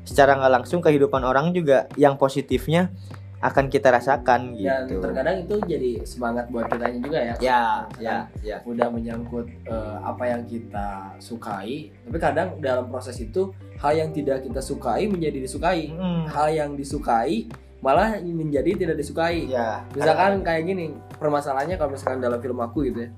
secara 0.05 0.37
nggak 0.37 0.53
langsung 0.61 0.79
kehidupan 0.85 1.21
orang 1.25 1.49
juga 1.53 1.89
yang 1.97 2.15
positifnya 2.15 2.93
akan 3.37 3.69
kita 3.69 3.93
rasakan 3.93 4.57
dan 4.57 4.89
gitu. 4.89 4.97
terkadang 4.97 5.45
itu 5.45 5.55
jadi 5.69 5.91
semangat 6.09 6.49
buat 6.49 6.65
kitanya 6.73 6.97
juga 6.97 7.19
ya. 7.21 7.35
Ya 7.37 7.63
ya 8.01 8.17
ya. 8.41 8.57
udah 8.65 8.89
menyangkut 8.89 9.45
eh, 9.69 9.97
apa 10.01 10.23
yang 10.25 10.41
kita 10.49 11.13
sukai 11.21 11.93
tapi 12.09 12.17
kadang 12.17 12.57
dalam 12.57 12.89
proses 12.89 13.13
itu 13.21 13.53
hal 13.77 13.93
yang 13.93 14.09
tidak 14.09 14.41
kita 14.41 14.57
sukai 14.57 15.05
menjadi 15.05 15.37
disukai. 15.45 15.93
Hmm, 15.93 16.25
hal 16.25 16.49
yang 16.49 16.73
disukai 16.73 17.45
malah 17.77 18.17
menjadi 18.17 18.73
tidak 18.73 18.97
disukai. 18.97 19.45
Ya 19.45 19.85
misalkan 19.93 20.41
kayak 20.41 20.65
gini 20.65 20.97
permasalahannya 21.21 21.77
kalau 21.77 21.93
misalkan 21.93 22.17
dalam 22.17 22.41
film 22.41 22.57
aku 22.57 22.89
gitu 22.89 23.05
ya 23.05 23.09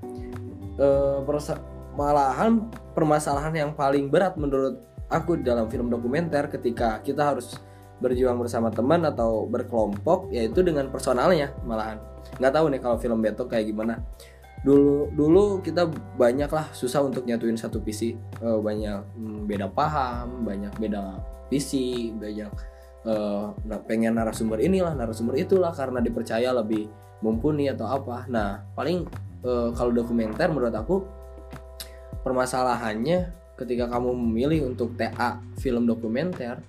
eh, 0.79 1.19
persa- 1.23 1.63
malahan 1.95 2.67
permasalahan 2.95 3.53
yang 3.55 3.71
paling 3.75 4.07
berat 4.07 4.39
menurut 4.39 4.79
aku 5.11 5.35
dalam 5.39 5.67
film 5.67 5.91
dokumenter 5.91 6.47
ketika 6.47 7.03
kita 7.03 7.35
harus 7.35 7.59
berjuang 7.99 8.39
bersama 8.39 8.71
teman 8.71 9.03
atau 9.03 9.45
berkelompok 9.47 10.31
yaitu 10.31 10.63
dengan 10.63 10.87
personalnya 10.87 11.51
malahan. 11.67 11.99
Nggak 12.39 12.53
tahu 12.55 12.65
nih 12.71 12.79
kalau 12.81 12.97
film 12.99 13.19
Beto 13.19 13.45
kayak 13.45 13.69
gimana. 13.69 13.99
Dulu 14.59 15.15
dulu 15.15 15.43
kita 15.63 15.87
banyak 16.19 16.51
lah 16.51 16.67
susah 16.75 16.99
untuk 16.99 17.23
nyatuin 17.23 17.55
satu 17.55 17.79
visi 17.79 18.11
Eh, 18.39 18.59
banyak 18.59 19.19
hmm, 19.19 19.51
beda 19.51 19.67
paham 19.67 20.47
banyak 20.47 20.71
beda 20.79 21.19
visi 21.51 22.11
banyak 22.15 22.51
nah, 23.67 23.79
pengen 23.83 24.15
narasumber 24.15 24.63
inilah 24.63 24.95
narasumber 24.95 25.35
itulah 25.35 25.75
karena 25.75 25.99
dipercaya 25.99 26.55
lebih 26.55 26.87
mumpuni 27.19 27.67
atau 27.67 27.87
apa. 27.87 28.27
Nah 28.31 28.63
paling 28.75 29.03
eh, 29.43 29.69
kalau 29.75 29.91
dokumenter 29.91 30.47
menurut 30.51 30.71
aku 30.71 31.03
permasalahannya 32.23 33.31
ketika 33.59 33.91
kamu 33.91 34.15
memilih 34.15 34.71
untuk 34.71 34.95
TA 34.95 35.43
film 35.59 35.83
dokumenter 35.83 36.63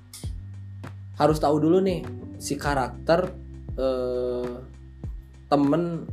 harus 1.21 1.37
tahu 1.37 1.61
dulu 1.61 1.85
nih 1.85 2.01
si 2.41 2.57
karakter 2.57 3.29
eh, 3.77 4.53
temen 5.53 6.09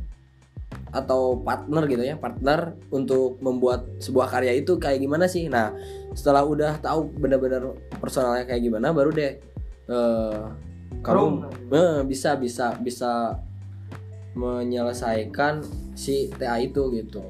atau 0.92 1.40
partner 1.40 1.84
gitu 1.88 2.04
ya 2.04 2.16
partner 2.16 2.76
untuk 2.92 3.40
membuat 3.40 3.88
sebuah 4.00 4.28
karya 4.28 4.52
itu 4.60 4.76
kayak 4.76 5.00
gimana 5.00 5.24
sih? 5.24 5.48
Nah 5.48 5.72
setelah 6.12 6.44
udah 6.44 6.76
tahu 6.84 7.08
benar-benar 7.16 7.72
personalnya 7.96 8.44
kayak 8.44 8.68
gimana 8.68 8.92
baru 8.92 9.10
deh 9.16 9.32
eh, 9.88 10.42
kamu 11.00 11.48
eh, 11.72 12.00
bisa 12.04 12.36
bisa 12.36 12.76
bisa 12.84 13.40
menyelesaikan 14.36 15.64
si 15.96 16.28
TA 16.36 16.60
itu 16.60 16.92
gitu. 16.92 17.24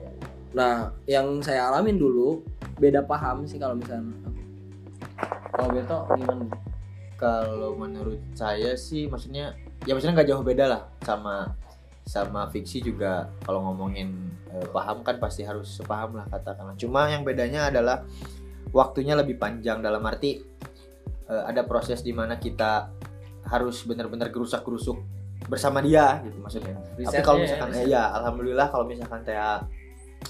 Nah 0.58 0.90
yang 1.06 1.38
saya 1.46 1.70
alamin 1.70 1.94
dulu 1.94 2.42
beda 2.82 3.06
paham 3.06 3.46
sih 3.46 3.62
kalau 3.62 3.78
misalnya. 3.78 4.10
Kalau 5.54 5.74
Beto 5.74 5.98
gimana 6.14 6.67
kalau 7.18 7.74
menurut 7.74 8.22
saya 8.38 8.78
sih 8.78 9.10
maksudnya 9.10 9.58
ya 9.82 9.92
maksudnya 9.92 10.22
nggak 10.22 10.30
jauh 10.30 10.46
beda 10.46 10.64
lah 10.70 10.82
sama 11.02 11.52
sama 12.08 12.48
fiksi 12.48 12.80
juga. 12.80 13.28
Kalau 13.44 13.60
ngomongin 13.68 14.32
eh, 14.54 14.66
paham 14.72 15.04
kan 15.04 15.20
pasti 15.20 15.44
harus 15.44 15.68
sepaham 15.76 16.16
lah 16.16 16.24
katakanlah. 16.30 16.78
Cuma 16.78 17.10
yang 17.10 17.26
bedanya 17.26 17.68
adalah 17.68 18.06
waktunya 18.72 19.12
lebih 19.12 19.36
panjang. 19.36 19.84
Dalam 19.84 20.00
arti 20.06 20.40
eh, 21.28 21.42
ada 21.44 21.66
proses 21.68 22.00
di 22.00 22.16
mana 22.16 22.40
kita 22.40 22.88
harus 23.50 23.84
benar-benar 23.84 24.32
gerusak 24.32 24.64
gerusuk 24.64 25.02
bersama 25.52 25.84
dia 25.84 26.22
gitu 26.24 26.38
maksudnya. 26.40 26.80
Tapi 26.80 27.02
Risetnya 27.04 27.24
kalau 27.26 27.38
ya, 27.38 27.44
misalkan 27.44 27.70
riset. 27.74 27.84
eh, 27.84 27.92
ya 27.92 28.02
alhamdulillah 28.14 28.66
kalau 28.72 28.84
misalkan 28.88 29.20
saya 29.26 29.62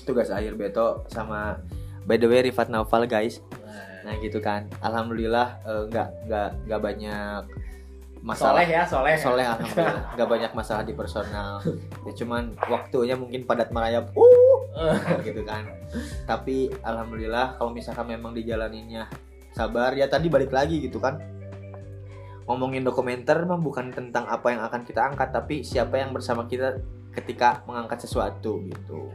tugas 0.05 0.29
akhir 0.35 0.59
Beto 0.59 1.05
sama 1.09 1.63
by 2.05 2.17
the 2.19 2.27
way 2.27 2.43
Rifat 2.43 2.69
Naufal 2.73 3.07
guys. 3.07 3.39
Nah 3.63 3.88
gitu 4.19 4.39
kan. 4.39 4.67
Alhamdulillah 4.81 5.49
eh, 5.63 5.83
nggak 5.89 6.09
nggak 6.27 6.49
nggak 6.67 6.81
banyak 6.81 7.43
masalah. 8.19 8.59
Soleh 8.59 8.67
ya 8.67 8.83
soleh 8.83 9.15
soleh 9.15 9.45
alhamdulillah. 9.47 10.03
Nggak 10.19 10.29
banyak 10.29 10.53
masalah 10.53 10.83
di 10.83 10.91
personal. 10.91 11.63
Ya 12.03 12.13
cuman 12.19 12.51
waktunya 12.67 13.15
mungkin 13.15 13.47
padat 13.47 13.71
merayap. 13.71 14.11
Uh 14.19 14.59
gitu 15.27 15.47
kan. 15.47 15.63
Tapi 16.27 16.71
alhamdulillah 16.83 17.55
kalau 17.57 17.71
misalkan 17.71 18.11
memang 18.11 18.35
dijalaninnya 18.35 19.07
sabar 19.55 19.95
ya 19.95 20.11
tadi 20.11 20.27
balik 20.27 20.51
lagi 20.51 20.83
gitu 20.83 20.99
kan. 20.99 21.19
Ngomongin 22.51 22.83
dokumenter 22.83 23.45
mah 23.45 23.61
bukan 23.61 23.93
tentang 23.95 24.25
apa 24.27 24.51
yang 24.51 24.63
akan 24.67 24.83
kita 24.83 25.01
angkat 25.15 25.29
tapi 25.31 25.61
siapa 25.63 26.01
yang 26.01 26.11
bersama 26.11 26.49
kita 26.49 26.81
ketika 27.15 27.63
mengangkat 27.71 28.03
sesuatu 28.03 28.65
gitu. 28.67 29.15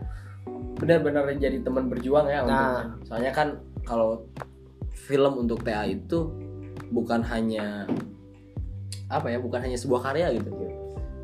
Benar-benar 0.79 1.27
jadi 1.35 1.59
teman 1.59 1.91
berjuang 1.91 2.27
ya 2.27 2.43
untuk- 2.43 2.55
Nah. 2.55 2.87
soalnya 3.03 3.31
kan 3.35 3.47
kalau 3.83 4.23
film 5.03 5.43
untuk 5.43 5.61
TA 5.67 5.83
itu 5.83 6.31
bukan 6.93 7.21
hanya 7.27 7.87
apa 9.11 9.29
ya 9.29 9.37
bukan 9.37 9.61
hanya 9.61 9.77
sebuah 9.77 10.09
karya 10.09 10.33
gitu 10.39 10.49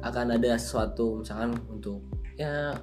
akan 0.04 0.36
ada 0.36 0.56
sesuatu 0.56 1.24
misalkan 1.24 1.56
untuk 1.72 2.04
ya 2.36 2.76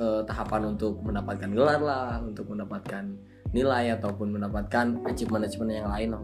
eh, 0.00 0.20
tahapan 0.24 0.76
untuk 0.76 1.00
mendapatkan 1.04 1.50
gelar 1.52 1.80
lah 1.80 2.20
untuk 2.20 2.48
mendapatkan 2.48 3.12
nilai 3.52 3.92
ataupun 3.96 4.32
mendapatkan 4.32 5.04
achievement-achievement 5.04 5.84
yang 5.84 5.92
lain 5.92 6.10
lah 6.16 6.20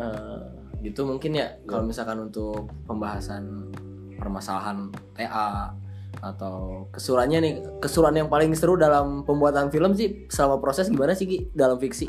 Eh, 0.00 0.40
gitu 0.80 1.04
mungkin 1.04 1.36
ya 1.36 1.60
kalau 1.68 1.84
misalkan 1.84 2.24
untuk 2.24 2.72
pembahasan 2.88 3.68
permasalahan 4.16 4.88
TA 5.12 5.76
atau 6.24 6.88
kesurannya 6.88 7.38
nih 7.44 7.54
kesuran 7.84 8.16
yang 8.16 8.28
paling 8.32 8.56
seru 8.56 8.80
dalam 8.80 9.26
pembuatan 9.28 9.68
film 9.68 9.92
sih 9.92 10.24
selama 10.32 10.56
proses 10.56 10.88
gimana 10.88 11.12
sih 11.12 11.28
Ki? 11.28 11.38
Dalam 11.52 11.76
fiksi 11.76 12.08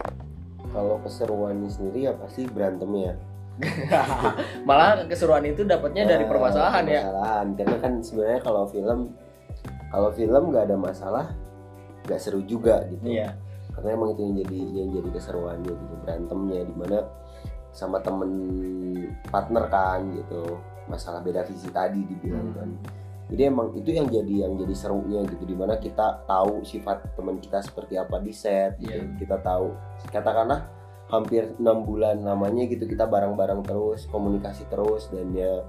kalau 0.72 0.98
keseruannya 1.00 1.68
sendiri 1.68 2.08
ya 2.08 2.13
pasti 2.16 2.48
berantemnya 2.48 3.16
malah 4.68 5.06
keseruan 5.06 5.44
itu 5.44 5.62
dapatnya 5.62 6.08
dari 6.08 6.24
Eh, 6.25 6.30
permasalahan 6.30 6.84
ya. 6.88 7.01
permasalahan. 7.04 7.46
Karena 7.54 7.78
kan 7.78 7.94
sebenarnya 8.00 8.40
kalau 8.42 8.63
film 8.66 9.00
kalau 9.92 10.10
film 10.10 10.44
nggak 10.50 10.66
ada 10.66 10.78
masalah 10.80 11.25
nggak 12.08 12.18
seru 12.18 12.42
juga 12.42 12.82
gitu. 12.90 13.06
Iya. 13.06 13.36
Karena 13.72 13.90
emang 13.94 14.16
itu 14.16 14.22
yang 14.24 14.36
jadi 14.40 14.58
yang 14.74 14.90
jadi 14.96 15.10
keseruannya 15.12 15.72
gitu 15.72 15.94
berantemnya 16.01 16.62
di 16.63 16.74
mana 16.74 16.98
sama 17.70 17.98
temen 18.00 18.32
partner 19.30 19.63
kan 19.68 20.00
gitu. 20.12 20.58
Masalah 20.90 21.22
beda 21.22 21.46
visi 21.46 21.70
tadi 21.70 22.01
dibilang 22.01 22.48
Hmm. 22.48 22.58
kan 22.58 22.70
jadi 23.32 23.48
emang 23.48 23.72
itu 23.74 23.90
yang 23.90 24.06
jadi 24.06 24.46
yang 24.46 24.54
jadi 24.56 24.76
serunya 24.76 25.24
gitu 25.26 25.44
di 25.44 25.56
mana 25.56 25.76
kita 25.76 26.22
tahu 26.24 26.62
sifat 26.62 27.16
teman 27.16 27.40
kita 27.40 27.60
seperti 27.60 27.96
apa 27.96 28.20
di 28.20 28.30
set 28.30 28.76
gitu. 28.78 28.92
Iya. 28.92 29.16
kita 29.18 29.36
tahu 29.40 29.72
katakanlah 30.08 30.68
hampir 31.08 31.52
enam 31.56 31.82
bulan 31.82 32.20
namanya 32.20 32.64
gitu 32.66 32.84
kita 32.86 33.04
bareng-bareng 33.04 33.64
terus 33.64 34.08
komunikasi 34.08 34.68
terus 34.68 35.08
dan 35.08 35.32
ya 35.32 35.64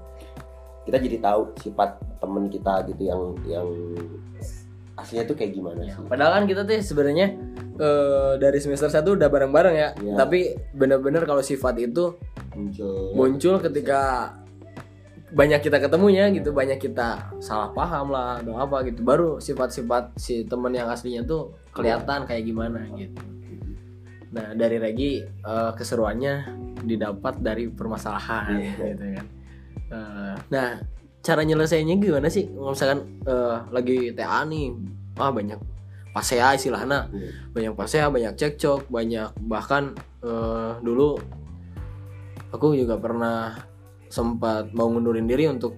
kita 0.83 0.99
jadi 0.99 1.17
tahu 1.21 1.55
sifat 1.57 1.95
temen 2.19 2.47
kita 2.47 2.83
gitu 2.85 3.01
yang 3.01 3.21
yang 3.45 3.67
aslinya 4.93 5.25
tuh 5.25 5.33
kayak 5.33 5.51
gimana 5.51 5.81
Ya, 5.81 5.95
sih 5.95 6.05
padahal 6.05 6.31
kan 6.33 6.43
kita 6.45 6.61
tuh 6.63 6.75
sebenarnya 6.77 7.27
eh, 7.75 8.31
dari 8.37 8.59
semester 8.59 8.87
1 8.87 9.03
udah 9.09 9.27
bareng-bareng 9.27 9.75
ya 9.75 9.89
Iya. 9.97 10.15
tapi 10.15 10.39
bener-bener 10.71 11.23
kalau 11.23 11.41
sifat 11.41 11.79
itu 11.81 12.13
muncul 12.53 13.11
muncul 13.11 13.55
ketika 13.59 14.31
banyak 15.33 15.59
kita 15.59 15.81
ketemunya 15.81 16.29
gitu 16.29 16.53
banyak 16.53 16.77
kita 16.77 17.33
salah 17.41 17.73
paham 17.73 18.13
lah 18.13 18.37
atau 18.37 18.53
apa 18.55 18.85
gitu. 18.85 19.01
Baru 19.01 19.41
sifat-sifat 19.41 20.13
si 20.15 20.45
temen 20.45 20.69
yang 20.69 20.85
aslinya 20.87 21.25
tuh 21.25 21.57
kelihatan 21.73 22.23
kayak 22.23 22.45
gimana 22.45 22.85
gitu. 22.93 23.17
Nah 24.33 24.53
dari 24.53 24.77
Regi 24.77 25.21
eh, 25.21 25.71
keseruannya 25.73 26.33
didapat 26.85 27.41
dari 27.41 27.65
permasalahan 27.69 28.61
Iya. 28.61 28.71
gitu 28.93 29.05
kan. 29.17 29.25
Eh, 29.93 30.35
nah 30.49 30.69
cara 31.23 31.41
nyelesainya 31.41 31.97
gimana 31.97 32.29
sih? 32.29 32.45
Misalkan 32.49 33.21
eh, 33.25 33.57
lagi 33.73 34.13
TA 34.13 34.45
nih 34.45 34.69
wah 35.17 35.33
banyak 35.33 35.57
pasea 36.13 36.53
istilahnya. 36.53 37.09
Iya. 37.09 37.29
banyak 37.49 37.73
pasea 37.73 38.05
banyak 38.09 38.33
cekcok 38.37 38.85
banyak 38.85 39.33
bahkan 39.49 39.97
eh, 40.21 40.71
dulu 40.81 41.17
aku 42.53 42.77
juga 42.77 43.01
pernah 43.01 43.57
sempat 44.13 44.69
mau 44.77 44.85
ngundurin 44.93 45.25
diri 45.25 45.49
untuk 45.49 45.73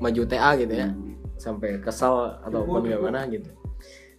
maju 0.00 0.22
TA 0.24 0.56
gitu 0.56 0.72
ya. 0.72 0.88
Hmm. 0.88 1.12
sampai 1.36 1.76
kesal 1.84 2.40
ataupun 2.48 2.88
gimana 2.88 3.28
gitu. 3.28 3.52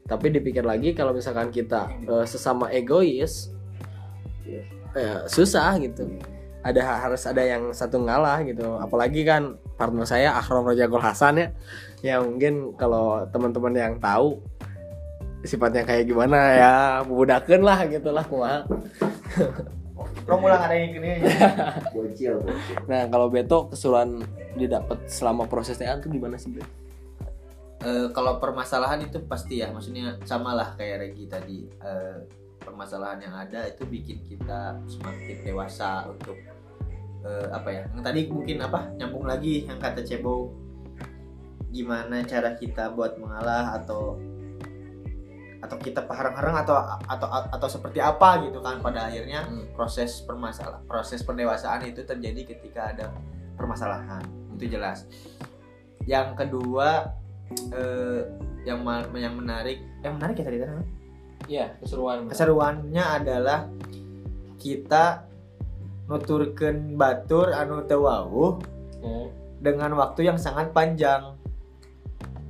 Tapi 0.06 0.30
dipikir 0.30 0.62
lagi 0.62 0.94
kalau 0.94 1.18
misalkan 1.18 1.50
kita 1.50 1.90
eh, 2.06 2.26
sesama 2.30 2.70
egois 2.70 3.50
Iya. 4.46 4.62
ya 4.94 5.14
susah 5.26 5.82
gitu. 5.82 6.06
Ada 6.62 7.10
harus 7.10 7.26
ada 7.26 7.42
yang 7.42 7.74
satu 7.74 7.98
ngalah 8.06 8.46
gitu. 8.46 8.78
Apalagi 8.78 9.26
kan 9.26 9.58
partner 9.78 10.06
saya 10.06 10.38
Akram 10.38 10.62
Rojagol 10.62 11.02
Hasan 11.02 11.42
ya 11.42 11.48
yang 12.06 12.38
mungkin 12.38 12.78
kalau 12.78 13.26
teman-teman 13.34 13.74
yang 13.74 13.94
tahu 13.98 14.38
sifatnya 15.42 15.86
kayak 15.86 16.06
gimana 16.10 16.38
ya 16.54 16.74
budakan 17.06 17.62
lah 17.62 17.82
gitulah 17.86 18.26
kumaha 18.26 18.66
Lo 20.28 20.36
mulang 20.44 20.60
ada 20.60 20.76
yang 20.76 20.92
gini 20.92 21.24
bocil 21.96 22.44
bocil 22.44 22.78
nah 22.86 23.08
kalau 23.08 23.32
Beto 23.32 23.72
kesulitan 23.72 24.28
didapat 24.60 25.08
selama 25.08 25.48
proses 25.48 25.80
TA 25.80 25.96
itu 25.96 26.12
gimana 26.12 26.36
sih 26.36 26.52
Beto? 26.52 26.88
Eh, 27.78 28.10
kalau 28.10 28.42
permasalahan 28.42 29.06
itu 29.06 29.22
pasti 29.30 29.62
ya, 29.62 29.70
maksudnya 29.70 30.18
sama 30.26 30.58
lah 30.58 30.74
kayak 30.74 31.08
Regi 31.08 31.26
tadi. 31.30 31.60
Eh, 31.70 32.18
permasalahan 32.58 33.22
yang 33.22 33.36
ada 33.38 33.70
itu 33.70 33.86
bikin 33.86 34.26
kita 34.26 34.82
semakin 34.90 35.46
dewasa 35.46 36.10
untuk 36.10 36.36
eh, 37.22 37.48
apa 37.54 37.70
ya? 37.70 37.84
Yang 37.94 38.04
tadi 38.04 38.22
mungkin 38.34 38.58
apa? 38.66 38.92
Nyambung 38.98 39.30
lagi 39.30 39.70
yang 39.70 39.78
kata 39.78 40.02
Cebo. 40.02 40.52
Gimana 41.70 42.26
cara 42.26 42.58
kita 42.58 42.98
buat 42.98 43.22
mengalah 43.22 43.78
atau 43.78 44.18
atau 45.58 45.78
kita 45.82 46.06
harang-harang 46.06 46.54
atau 46.62 46.78
atau 47.10 47.28
atau 47.28 47.68
seperti 47.68 47.98
apa 47.98 48.46
gitu 48.46 48.62
kan 48.62 48.78
pada 48.78 49.10
akhirnya 49.10 49.42
Hmm. 49.42 49.66
proses 49.74 50.22
permasalahan 50.22 50.86
proses 50.86 51.26
pendewasaan 51.26 51.82
itu 51.90 52.06
terjadi 52.06 52.56
ketika 52.56 52.94
ada 52.94 53.06
permasalahan. 53.58 54.22
Itu 54.54 54.70
jelas. 54.70 55.10
Yang 56.06 56.38
kedua 56.38 57.10
eh, 57.74 58.22
yang 58.70 58.86
yang 59.18 59.34
menarik 59.34 59.82
yang 60.06 60.22
menarik 60.22 60.36
ya 60.38 60.46
tadi 60.46 60.60
kan 60.62 60.86
Iya 61.48 61.66
keseruan. 61.82 62.28
Keseruannya 62.30 63.04
adalah 63.04 63.70
kita 64.58 65.26
nuturkan 66.10 66.98
batur 66.98 67.54
anu 67.54 67.82
teu 67.86 68.06
wawuh 68.06 68.58
Hmm. 69.02 69.30
dengan 69.62 69.94
waktu 69.98 70.26
yang 70.30 70.38
sangat 70.38 70.74
panjang. 70.74 71.38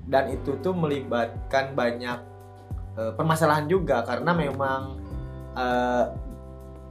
Dan 0.07 0.31
itu 0.31 0.55
tuh 0.63 0.71
melibatkan 0.71 1.75
banyak 1.75 2.19
eh, 2.97 3.11
permasalahan 3.13 3.65
juga 3.65 4.01
karena 4.01 4.33
memang 4.33 4.97
eh, 5.53 6.05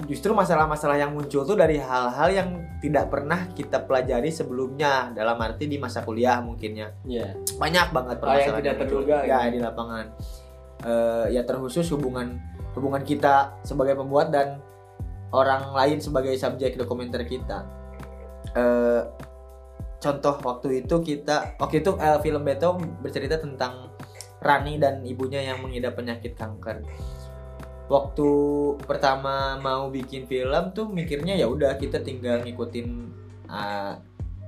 justru 0.04 0.30
masalah-masalah 0.30 0.96
yang 0.96 1.10
muncul 1.10 1.42
tuh 1.42 1.56
dari 1.56 1.80
hal-hal 1.80 2.28
yang 2.28 2.48
tidak 2.78 3.08
pernah 3.08 3.48
kita 3.50 3.80
pelajari 3.80 4.28
sebelumnya 4.28 5.08
dalam 5.10 5.40
arti 5.40 5.64
di 5.64 5.80
masa 5.80 6.04
kuliah 6.04 6.38
mungkinnya 6.38 6.92
Iya. 7.02 7.32
banyak 7.56 7.86
banget 7.90 8.16
Hal 8.16 8.20
yang 8.20 8.20
permasalahan 8.20 8.62
tidak 8.62 8.76
terduga, 8.84 9.16
ya 9.24 9.38
gitu. 9.44 9.52
di 9.52 9.58
lapangan 9.60 10.06
Eh, 10.76 11.26
ya 11.32 11.40
terkhusus 11.42 11.88
hubungan 11.88 12.36
hubungan 12.76 13.00
kita 13.00 13.56
sebagai 13.64 13.96
pembuat 13.96 14.28
dan 14.28 14.60
orang 15.32 15.72
lain 15.72 15.98
sebagai 15.98 16.36
subjek 16.36 16.76
dokumenter 16.76 17.24
kita 17.24 17.64
Eh, 18.52 19.02
contoh 19.96 20.36
waktu 20.38 20.84
itu 20.84 20.96
kita 21.00 21.56
waktu 21.56 21.80
itu 21.80 21.96
eh, 21.96 22.20
film 22.20 22.44
Beto 22.44 22.76
bercerita 23.00 23.36
tentang 23.36 23.88
Rani 24.40 24.76
dan 24.76 25.02
ibunya 25.02 25.42
yang 25.42 25.64
mengidap 25.64 25.96
penyakit 25.96 26.36
kanker. 26.36 26.84
Waktu 27.86 28.28
pertama 28.82 29.56
mau 29.62 29.88
bikin 29.88 30.26
film 30.26 30.74
tuh 30.74 30.90
mikirnya 30.90 31.38
ya 31.38 31.46
udah 31.46 31.78
kita 31.78 32.02
tinggal 32.02 32.42
ngikutin 32.42 32.88
uh, 33.46 33.94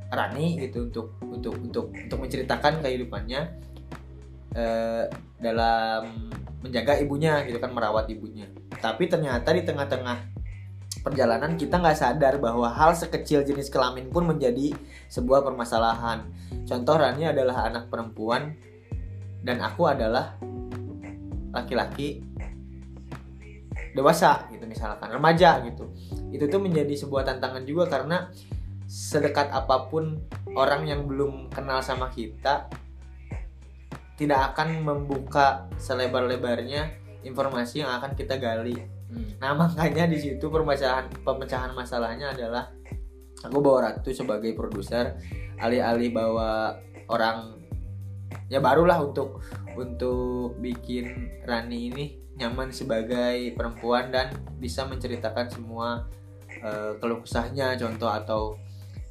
Rani 0.08 0.58
gitu 0.58 0.88
untuk 0.88 1.14
untuk 1.22 1.54
untuk 1.60 1.86
untuk 1.92 2.18
menceritakan 2.18 2.80
kehidupannya 2.80 3.40
eh, 4.56 5.04
dalam 5.36 6.32
menjaga 6.64 6.96
ibunya 6.96 7.44
gitu 7.44 7.60
kan 7.60 7.76
merawat 7.76 8.08
ibunya. 8.08 8.48
Tapi 8.72 9.04
ternyata 9.04 9.52
di 9.52 9.68
tengah-tengah 9.68 10.38
perjalanan 11.04 11.60
kita 11.60 11.76
nggak 11.78 11.98
sadar 11.98 12.40
bahwa 12.40 12.72
hal 12.72 12.96
sekecil 12.96 13.44
jenis 13.44 13.68
kelamin 13.68 14.08
pun 14.08 14.24
menjadi 14.24 14.72
sebuah 15.12 15.44
permasalahan. 15.44 16.24
Contoh 16.64 16.96
Rani 16.96 17.28
adalah 17.28 17.68
anak 17.68 17.92
perempuan 17.92 18.56
dan 19.42 19.62
aku 19.62 19.88
adalah 19.88 20.36
laki-laki 21.54 22.22
dewasa 23.96 24.46
gitu 24.52 24.68
misalkan 24.68 25.10
remaja 25.10 25.64
gitu 25.64 25.90
itu 26.30 26.44
tuh 26.46 26.60
menjadi 26.60 26.94
sebuah 26.94 27.24
tantangan 27.24 27.64
juga 27.64 27.88
karena 27.88 28.28
sedekat 28.88 29.52
apa 29.52 29.88
pun 29.92 30.16
orang 30.56 30.88
yang 30.88 31.04
belum 31.04 31.52
kenal 31.52 31.84
sama 31.84 32.08
kita 32.12 32.68
tidak 34.18 34.52
akan 34.52 34.82
membuka 34.82 35.70
selebar-lebarnya 35.78 36.90
informasi 37.22 37.86
yang 37.86 37.92
akan 38.00 38.18
kita 38.18 38.40
gali. 38.40 38.74
Nah 39.38 39.54
makanya 39.54 40.10
di 40.10 40.18
situ 40.18 40.50
permasalahan 40.50 41.06
pemecahan 41.22 41.70
masalahnya 41.70 42.34
adalah 42.34 42.72
aku 43.44 43.62
bawa 43.62 43.92
Ratu 43.92 44.10
sebagai 44.10 44.56
produser, 44.58 45.14
alih-alih 45.62 46.10
bawa 46.10 46.80
orang 47.06 47.57
ya 48.48 48.60
barulah 48.60 49.00
untuk 49.00 49.40
untuk 49.76 50.56
bikin 50.60 51.28
Rani 51.44 51.78
ini 51.92 52.04
nyaman 52.38 52.70
sebagai 52.70 53.52
perempuan 53.58 54.14
dan 54.14 54.30
bisa 54.62 54.86
menceritakan 54.86 55.50
semua 55.50 56.06
eh, 56.62 56.94
keluh 57.02 57.20
kesahnya. 57.22 57.74
Contoh 57.74 58.08
atau 58.08 58.56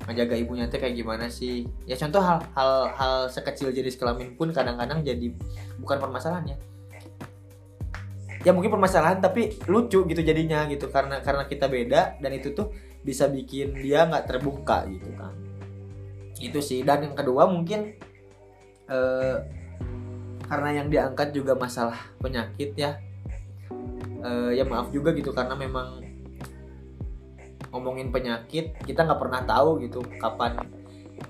menjaga 0.07 0.39
ibunya 0.39 0.71
tuh 0.71 0.79
kayak 0.79 0.95
gimana 0.95 1.27
sih? 1.27 1.67
Ya 1.83 1.99
contoh 1.99 2.23
hal 2.23 2.39
hal 2.55 2.95
hal 2.95 3.15
sekecil 3.27 3.75
jenis 3.75 3.99
kelamin 3.99 4.39
pun 4.39 4.55
kadang-kadang 4.55 5.03
jadi 5.03 5.33
bukan 5.81 5.97
permasalahannya 5.99 6.77
ya 8.47 8.55
mungkin 8.55 8.71
permasalahan 8.71 9.19
tapi 9.19 9.59
lucu 9.67 10.07
gitu 10.07 10.21
jadinya 10.23 10.63
gitu. 10.71 10.87
Karena 10.87 11.19
karena 11.19 11.43
kita 11.43 11.67
beda 11.67 12.21
dan 12.23 12.31
itu 12.31 12.55
tuh 12.55 12.71
bisa 13.03 13.27
bikin 13.27 13.75
dia 13.75 14.07
nggak 14.07 14.23
terbuka 14.23 14.87
gitu 14.87 15.11
kan. 15.19 15.35
Itu 16.39 16.63
sih. 16.63 16.85
Dan 16.87 17.11
yang 17.11 17.15
kedua 17.19 17.51
mungkin 17.51 17.99
eh, 18.87 19.37
karena 20.47 20.69
yang 20.83 20.87
diangkat 20.87 21.35
juga 21.35 21.53
masalah 21.55 21.99
penyakit 22.19 22.73
ya. 22.75 22.99
Eh, 24.17 24.51
ya 24.57 24.63
maaf 24.65 24.89
juga 24.89 25.13
gitu 25.13 25.31
karena 25.31 25.53
memang 25.53 26.01
ngomongin 27.69 28.09
penyakit 28.09 28.73
kita 28.87 29.03
nggak 29.05 29.21
pernah 29.21 29.43
tahu 29.43 29.83
gitu 29.83 29.99
kapan 30.17 30.55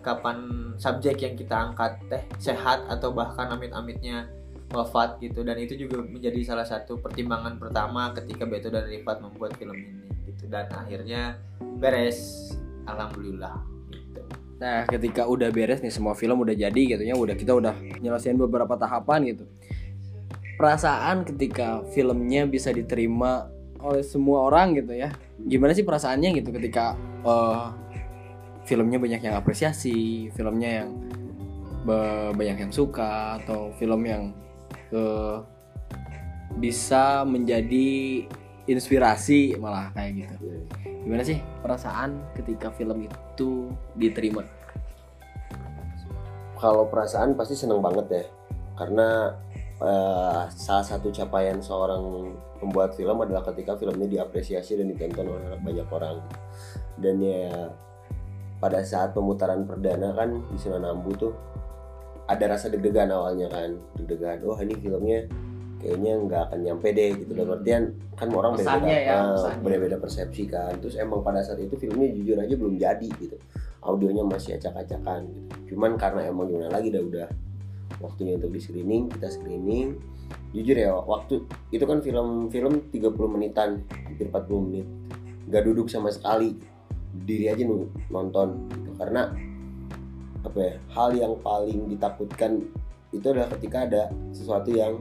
kapan 0.06 0.38
subjek 0.78 1.20
yang 1.20 1.36
kita 1.36 1.56
angkat 1.72 1.98
teh 2.08 2.24
sehat 2.40 2.86
atau 2.88 3.12
bahkan 3.12 3.52
amit-amitnya 3.52 4.30
wafat 4.72 5.20
gitu. 5.24 5.44
Dan 5.44 5.60
itu 5.60 5.80
juga 5.80 6.04
menjadi 6.04 6.40
salah 6.44 6.68
satu 6.68 7.00
pertimbangan 7.00 7.56
pertama 7.60 8.12
ketika 8.16 8.44
Beto 8.44 8.68
dan 8.68 8.88
Rifat 8.88 9.24
membuat 9.24 9.56
film 9.56 9.76
ini 9.76 10.08
gitu. 10.28 10.48
Dan 10.52 10.68
akhirnya 10.72 11.40
beres 11.80 12.52
alhamdulillah. 12.88 13.77
Nah, 14.58 14.90
ketika 14.90 15.30
udah 15.30 15.54
beres 15.54 15.86
nih 15.86 15.94
semua 15.94 16.18
film 16.18 16.42
udah 16.42 16.58
jadi 16.58 16.82
gitu 16.98 17.04
ya, 17.06 17.14
udah 17.14 17.36
kita 17.38 17.54
udah 17.54 17.78
nyelesain 18.02 18.38
beberapa 18.38 18.74
tahapan 18.74 19.30
gitu. 19.30 19.46
Perasaan 20.58 21.22
ketika 21.30 21.86
filmnya 21.94 22.50
bisa 22.50 22.74
diterima 22.74 23.54
oleh 23.78 24.02
semua 24.02 24.50
orang 24.50 24.74
gitu 24.82 24.98
ya. 24.98 25.14
Gimana 25.38 25.78
sih 25.78 25.86
perasaannya 25.86 26.42
gitu 26.42 26.50
ketika 26.50 26.98
eh, 27.22 27.66
filmnya 28.66 28.98
banyak 28.98 29.22
yang 29.22 29.36
apresiasi, 29.38 30.34
filmnya 30.34 30.84
yang 30.84 30.90
banyak 32.36 32.68
yang 32.68 32.74
suka 32.74 33.40
atau 33.40 33.72
film 33.78 34.04
yang 34.04 34.34
eh, 34.92 35.38
bisa 36.58 37.22
menjadi 37.24 38.26
inspirasi 38.68 39.56
malah 39.58 39.90
kayak 39.96 40.28
gitu. 40.28 40.36
Gimana 41.08 41.24
sih 41.24 41.40
perasaan 41.64 42.20
ketika 42.36 42.70
film 42.76 43.08
itu 43.08 43.72
diterima? 43.96 44.44
kalau 46.58 46.90
perasaan 46.90 47.38
pasti 47.38 47.54
seneng 47.54 47.80
banget 47.80 48.06
ya 48.10 48.26
karena 48.78 49.34
eh, 49.82 50.42
salah 50.54 50.86
satu 50.86 51.14
capaian 51.14 51.62
seorang 51.62 52.34
pembuat 52.58 52.98
film 52.98 53.22
adalah 53.22 53.46
ketika 53.54 53.78
filmnya 53.78 54.10
diapresiasi 54.10 54.78
dan 54.78 54.90
ditonton 54.90 55.30
oleh 55.30 55.58
banyak 55.62 55.88
orang 55.94 56.18
dan 56.98 57.22
ya 57.22 57.70
pada 58.58 58.82
saat 58.82 59.14
pemutaran 59.14 59.70
perdana 59.70 60.18
kan 60.18 60.34
di 60.50 60.58
Sinanambu 60.58 61.14
tuh 61.14 61.34
ada 62.26 62.58
rasa 62.58 62.74
deg-degan 62.74 63.14
awalnya 63.14 63.48
kan 63.54 63.78
deg-degan 64.02 64.42
wah 64.42 64.58
ini 64.66 64.76
filmnya 64.82 65.30
kayaknya 65.78 66.14
nggak 66.26 66.42
akan 66.50 66.60
nyampe 66.66 66.88
deh 66.94 67.10
gitu. 67.18 67.32
Dalam 67.34 67.58
artian 67.60 67.84
kan 68.18 68.28
orang 68.34 68.54
beda-beda 68.58 68.98
ya, 68.98 69.18
ah, 69.38 69.56
beda-beda 69.62 69.98
persepsi 70.02 70.44
kan. 70.50 70.74
Terus 70.82 70.98
emang 70.98 71.22
pada 71.22 71.46
saat 71.46 71.62
itu 71.62 71.78
filmnya 71.78 72.10
jujur 72.14 72.38
aja 72.42 72.54
belum 72.58 72.76
jadi 72.78 73.10
gitu. 73.22 73.38
Audionya 73.86 74.26
masih 74.26 74.58
acak-acakan 74.58 75.32
gitu. 75.32 75.42
cuman 75.74 75.96
karena 75.96 76.28
emang 76.28 76.50
gimana 76.50 76.74
lagi 76.74 76.92
dah 76.92 77.00
udah 77.00 77.28
waktunya 78.04 78.36
untuk 78.36 78.52
di 78.52 78.60
screening 78.60 79.10
kita 79.14 79.28
screening. 79.30 79.98
Jujur 80.52 80.76
ya 80.76 80.92
waktu 80.92 81.46
itu 81.72 81.84
kan 81.88 82.04
film-film 82.04 82.92
30 82.92 83.16
menitan 83.32 83.86
hampir 84.04 84.28
40 84.28 84.66
menit. 84.66 84.88
Nggak 85.48 85.64
duduk 85.72 85.88
sama 85.88 86.12
sekali 86.12 86.58
diri 87.26 87.50
aja 87.50 87.64
nonton 88.12 88.68
gitu. 88.70 88.92
karena 89.00 89.32
apa 90.46 90.60
ya 90.60 90.74
hal 90.94 91.10
yang 91.18 91.34
paling 91.42 91.90
ditakutkan 91.90 92.62
itu 93.16 93.26
adalah 93.32 93.50
ketika 93.58 93.88
ada 93.88 94.04
sesuatu 94.36 94.70
yang 94.70 95.00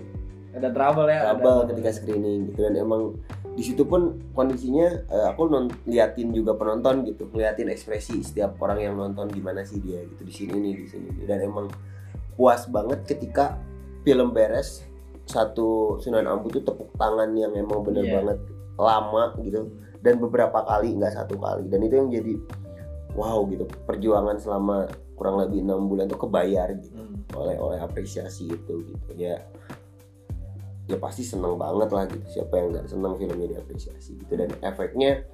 ada 0.57 0.69
trouble 0.73 1.09
ya 1.13 1.21
trouble 1.29 1.69
ketika 1.69 1.91
screening 1.93 2.49
gitu. 2.51 2.65
Dan 2.65 2.75
emang 2.81 3.15
di 3.57 3.63
situ 3.65 3.85
pun 3.85 4.21
kondisinya 4.33 4.89
eh, 4.89 5.27
aku 5.29 5.49
non 5.49 5.69
liatin 5.85 6.33
juga 6.33 6.57
penonton 6.57 7.05
gitu. 7.05 7.29
Ngeliatin 7.31 7.69
ekspresi 7.69 8.25
setiap 8.25 8.57
orang 8.65 8.81
yang 8.81 8.95
nonton 8.97 9.29
gimana 9.29 9.63
sih 9.63 9.79
dia 9.85 10.01
gitu. 10.09 10.25
Di 10.25 10.33
sini 10.33 10.55
nih 10.57 10.75
di 10.81 10.87
sini 10.89 11.09
dan 11.29 11.45
emang 11.45 11.69
puas 12.37 12.65
banget 12.69 13.05
ketika 13.05 13.61
film 14.05 14.33
beres 14.33 14.85
satu 15.27 15.99
Sunan 15.99 16.25
Ambu 16.25 16.49
tuh 16.53 16.63
tepuk 16.63 16.95
tangan 16.95 17.35
yang 17.35 17.51
emang 17.53 17.83
bener 17.83 18.07
Iya. 18.07 18.15
banget 18.23 18.39
lama 18.81 19.25
gitu. 19.45 19.69
Dan 20.01 20.23
beberapa 20.23 20.63
kali 20.65 20.97
nggak 20.97 21.13
satu 21.17 21.37
kali. 21.37 21.69
Dan 21.69 21.85
itu 21.85 21.95
yang 22.01 22.09
jadi 22.09 22.35
wow 23.13 23.45
gitu. 23.51 23.65
Perjuangan 23.85 24.37
selama 24.41 24.87
kurang 25.17 25.41
lebih 25.41 25.65
enam 25.65 25.89
bulan 25.89 26.09
tuh 26.09 26.21
kebayar 26.25 26.73
gitu. 26.77 26.97
Hmm. 26.97 27.13
oleh 27.35 27.59
oleh 27.59 27.83
apresiasi 27.83 28.47
itu 28.47 28.75
gitu. 28.87 29.09
Ya 29.19 29.43
ya 30.87 30.97
pasti 30.99 31.23
seneng 31.27 31.59
banget 31.59 31.91
lah 31.91 32.05
gitu. 32.07 32.27
Siapa 32.41 32.55
yang 32.59 32.67
nggak 32.75 32.87
seneng 32.91 33.15
filmnya 33.19 33.59
diapresiasi 33.59 34.19
gitu. 34.23 34.33
Dan 34.39 34.51
efeknya 34.63 35.27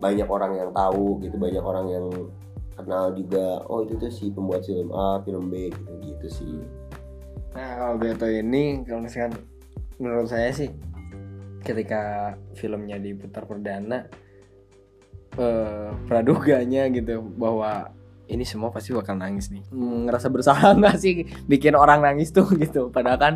banyak 0.00 0.28
orang 0.28 0.52
yang 0.56 0.70
tahu 0.72 1.20
gitu. 1.22 1.36
Banyak 1.36 1.64
orang 1.64 1.86
yang 1.92 2.06
kenal 2.78 3.10
juga 3.10 3.66
oh 3.66 3.82
itu 3.82 3.98
tuh 3.98 4.12
si 4.12 4.30
pembuat 4.30 4.62
film 4.62 4.94
A 4.94 5.18
film 5.26 5.50
B 5.50 5.68
gitu 5.74 5.92
gitu 6.02 6.26
sih. 6.30 6.56
Nah 7.52 7.74
kalau 7.74 7.94
Beto 7.98 8.26
ini 8.30 8.86
kalau 8.86 9.02
misalkan 9.02 9.34
menurut 9.98 10.30
saya 10.30 10.54
sih 10.54 10.70
ketika 11.66 12.34
filmnya 12.54 13.02
diputar 13.02 13.42
perdana 13.50 14.06
eh 15.34 15.90
praduganya 16.06 16.86
gitu 16.86 17.18
bahwa 17.34 17.90
ini 18.28 18.44
semua 18.44 18.68
pasti 18.68 18.92
bakal 18.92 19.16
nangis 19.16 19.48
nih. 19.48 19.64
Hmm, 19.72 20.06
ngerasa 20.06 20.28
bersalah 20.28 20.76
nggak 20.80 20.96
sih 21.00 21.24
bikin 21.48 21.74
orang 21.74 22.04
nangis 22.04 22.30
tuh 22.30 22.46
gitu. 22.60 22.92
Padahal 22.92 23.18
kan 23.18 23.34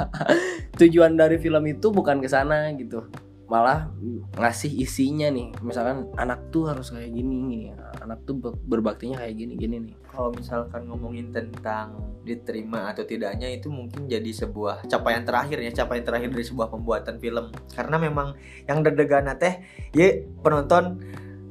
tujuan 0.80 1.14
dari 1.14 1.38
film 1.38 1.62
itu 1.70 1.94
bukan 1.94 2.18
ke 2.18 2.26
sana 2.26 2.74
gitu. 2.74 3.06
Malah 3.50 3.90
ngasih 4.38 4.70
isinya 4.82 5.30
nih. 5.30 5.54
Misalkan 5.62 6.10
anak 6.18 6.50
tuh 6.54 6.70
harus 6.70 6.90
kayak 6.90 7.10
gini 7.14 7.34
nih 7.46 7.62
anak 8.02 8.26
tuh 8.26 8.34
ber- 8.38 8.58
berbaktinya 8.66 9.22
kayak 9.22 9.34
gini 9.38 9.54
gini 9.54 9.76
nih. 9.90 9.94
Kalau 10.10 10.34
misalkan 10.34 10.90
ngomongin 10.90 11.30
tentang 11.30 12.18
diterima 12.26 12.90
atau 12.90 13.06
tidaknya 13.06 13.46
itu 13.50 13.70
mungkin 13.70 14.10
jadi 14.10 14.30
sebuah 14.30 14.86
capaian 14.90 15.22
terakhir 15.22 15.58
ya 15.62 15.70
capaian 15.82 16.02
terakhir 16.02 16.30
dari 16.34 16.44
sebuah 16.46 16.70
pembuatan 16.70 17.18
film. 17.22 17.54
Karena 17.74 17.96
memang 17.98 18.34
yang 18.66 18.82
deg-degan 18.82 19.30
teh 19.38 19.62
ya 19.94 20.08
penonton 20.42 20.98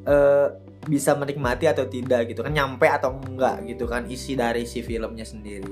eh, 0.04 0.69
bisa 0.88 1.12
menikmati 1.18 1.68
atau 1.68 1.84
tidak 1.90 2.32
gitu 2.32 2.40
kan 2.40 2.56
nyampe 2.56 2.88
atau 2.88 3.20
enggak 3.28 3.68
gitu 3.68 3.84
kan 3.90 4.08
isi 4.08 4.40
dari 4.40 4.64
si 4.64 4.80
filmnya 4.80 5.28
sendiri. 5.28 5.72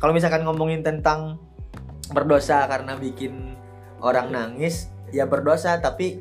Kalau 0.00 0.10
misalkan 0.10 0.42
ngomongin 0.42 0.82
tentang 0.82 1.38
berdosa 2.10 2.66
karena 2.66 2.98
bikin 2.98 3.54
orang 4.02 4.32
nangis 4.34 4.90
ya 5.14 5.28
berdosa 5.30 5.78
tapi 5.78 6.18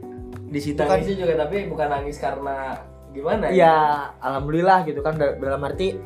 di 0.50 0.60
situ 0.62 0.82
kan 0.82 1.02
juga 1.02 1.46
tapi 1.46 1.66
bukan 1.70 1.88
nangis 1.90 2.22
karena 2.22 2.78
gimana 3.10 3.50
ya 3.50 4.14
alhamdulillah 4.22 4.86
gitu 4.86 5.02
kan 5.02 5.18
Dal- 5.18 5.42
dalam 5.42 5.62
arti 5.66 5.98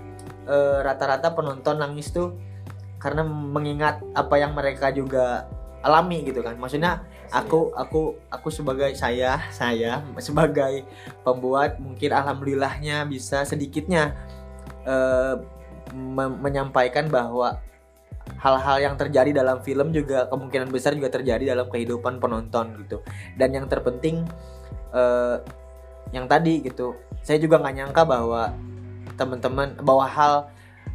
eh, 0.48 0.80
rata-rata 0.80 1.36
penonton 1.36 1.84
nangis 1.84 2.16
tuh 2.16 2.36
karena 3.04 3.28
mengingat 3.28 4.00
apa 4.16 4.40
yang 4.40 4.56
mereka 4.56 4.88
juga 4.96 5.52
alami 5.84 6.24
gitu 6.24 6.40
kan. 6.40 6.56
Maksudnya 6.56 7.04
aku 7.30 7.72
aku 7.78 8.20
aku 8.28 8.48
sebagai 8.50 8.92
saya 8.98 9.40
saya 9.54 10.04
sebagai 10.20 10.84
pembuat 11.22 11.80
mungkin 11.80 12.12
alhamdulillahnya 12.12 13.08
bisa 13.08 13.46
sedikitnya 13.48 14.18
eh, 14.84 15.36
me- 15.94 16.38
menyampaikan 16.42 17.08
bahwa 17.08 17.62
hal-hal 18.40 18.78
yang 18.80 18.96
terjadi 18.96 19.44
dalam 19.44 19.60
film 19.64 19.92
juga 19.92 20.28
kemungkinan 20.32 20.72
besar 20.72 20.96
juga 20.96 21.12
terjadi 21.12 21.56
dalam 21.56 21.68
kehidupan 21.68 22.24
penonton 22.24 22.80
gitu. 22.84 23.04
Dan 23.36 23.56
yang 23.56 23.66
terpenting 23.68 24.24
eh, 24.96 25.38
yang 26.14 26.30
tadi 26.30 26.62
gitu 26.62 26.94
saya 27.24 27.40
juga 27.40 27.58
nggak 27.60 27.76
nyangka 27.80 28.04
bahwa 28.06 28.54
teman-teman 29.16 29.80
bahwa 29.82 30.06
hal 30.06 30.34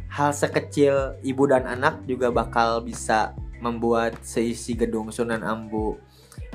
hal 0.09 0.31
sekecil 0.33 1.17
ibu 1.21 1.43
dan 1.45 1.69
anak 1.69 2.01
juga 2.05 2.33
bakal 2.33 2.81
bisa 2.81 3.33
membuat 3.59 4.17
seisi 4.23 4.73
gedung 4.73 5.11
Sunan 5.11 5.43
Ambu 5.43 5.99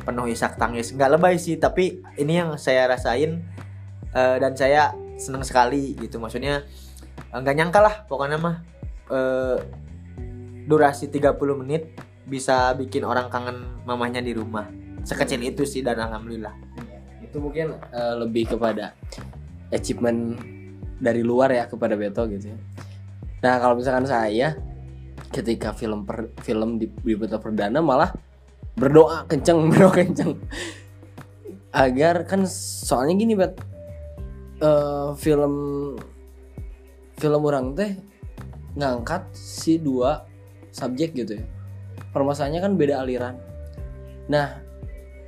penuh 0.03 0.27
isak 0.27 0.59
tangis. 0.59 0.91
Nggak 0.91 1.11
lebay 1.19 1.39
sih 1.39 1.61
tapi 1.61 2.03
ini 2.19 2.43
yang 2.43 2.59
saya 2.59 2.91
rasain 2.91 3.45
eh, 4.11 4.37
dan 4.43 4.53
saya 4.59 4.93
senang 5.15 5.47
sekali 5.47 5.95
gitu. 5.99 6.19
Maksudnya 6.19 6.67
eh, 7.31 7.39
nggak 7.39 7.55
nyangka 7.55 7.81
lah 7.81 7.95
pokoknya 8.11 8.39
mah 8.41 8.57
eh, 9.11 9.59
durasi 10.65 11.13
30 11.13 11.61
menit 11.61 11.95
bisa 12.25 12.73
bikin 12.73 13.05
orang 13.05 13.29
kangen 13.29 13.85
mamanya 13.85 14.25
di 14.25 14.33
rumah. 14.33 14.67
Sekecil 15.05 15.45
itu 15.45 15.69
sih 15.69 15.85
dan 15.85 16.01
alhamdulillah. 16.01 16.57
Itu 17.21 17.39
mungkin 17.39 17.77
eh, 17.79 18.15
lebih 18.19 18.57
kepada 18.57 18.97
achievement 19.71 20.39
dari 20.99 21.21
luar 21.21 21.53
ya 21.53 21.65
kepada 21.69 21.99
Beto 21.99 22.25
gitu 22.31 22.55
ya. 22.55 22.59
Nah 23.45 23.61
kalau 23.61 23.77
misalkan 23.77 24.09
saya 24.09 24.57
ketika 25.35 25.75
film 25.75 26.07
per, 26.07 26.31
film 26.41 26.79
di, 26.79 26.87
diputar 27.03 27.43
perdana 27.43 27.83
malah 27.83 28.15
berdoa 28.75 29.27
kenceng 29.31 29.67
berdoa 29.71 29.93
kenceng. 29.95 30.39
Agar 31.75 32.23
kan 32.27 32.47
soalnya 32.47 33.19
gini 33.19 33.35
bet 33.35 33.59
Eh, 34.65 35.11
film 35.19 35.55
film 37.19 37.43
orang 37.43 37.75
teh 37.75 37.99
ngangkat 38.79 39.29
si 39.35 39.83
dua 39.83 40.25
subjek 40.71 41.11
gitu 41.13 41.37
ya. 41.37 41.45
Permasalahannya 42.15 42.63
kan 42.63 42.73
beda 42.79 43.03
aliran. 43.03 43.35
Nah 44.31 44.63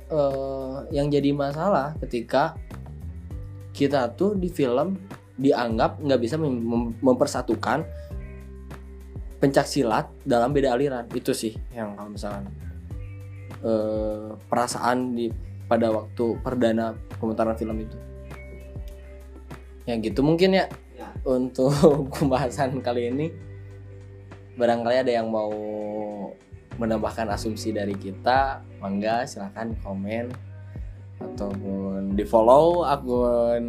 eh, 0.07 0.75
yang 0.95 1.11
jadi 1.11 1.35
masalah 1.35 1.93
ketika 2.01 2.55
kita 3.75 4.15
tuh 4.15 4.33
di 4.33 4.47
film 4.47 4.95
dianggap 5.37 6.01
nggak 6.01 6.21
bisa 6.23 6.39
mem- 6.39 6.63
mem- 6.63 6.95
mempersatukan 7.03 7.85
pencak 9.43 9.67
silat 9.67 10.09
dalam 10.23 10.49
beda 10.49 10.73
aliran. 10.73 11.05
Itu 11.11 11.35
sih 11.35 11.51
yang 11.75 11.99
kalau 11.99 12.15
misalkan 12.15 12.49
eh, 13.63 14.35
perasaan 14.49 15.13
di 15.17 15.31
pada 15.67 15.91
waktu 15.91 16.39
perdana 16.41 16.95
pemutaran 17.17 17.57
film 17.57 17.77
itu? 17.81 17.97
Ya 19.87 19.95
gitu 19.99 20.21
mungkin 20.21 20.57
ya. 20.57 20.65
Ya. 20.97 21.13
untuk 21.29 21.69
pembahasan 22.17 22.81
kali 22.81 23.13
ini 23.13 23.29
barangkali 24.57 25.05
ada 25.05 25.11
yang 25.13 25.29
mau 25.29 25.53
menambahkan 26.81 27.29
asumsi 27.29 27.69
dari 27.69 27.93
kita 27.93 28.65
mangga 28.81 29.25
silahkan 29.29 29.73
komen. 29.85 30.33
Ataupun 31.17 32.13
di 32.13 32.21
follow 32.21 32.85
akun 32.85 33.65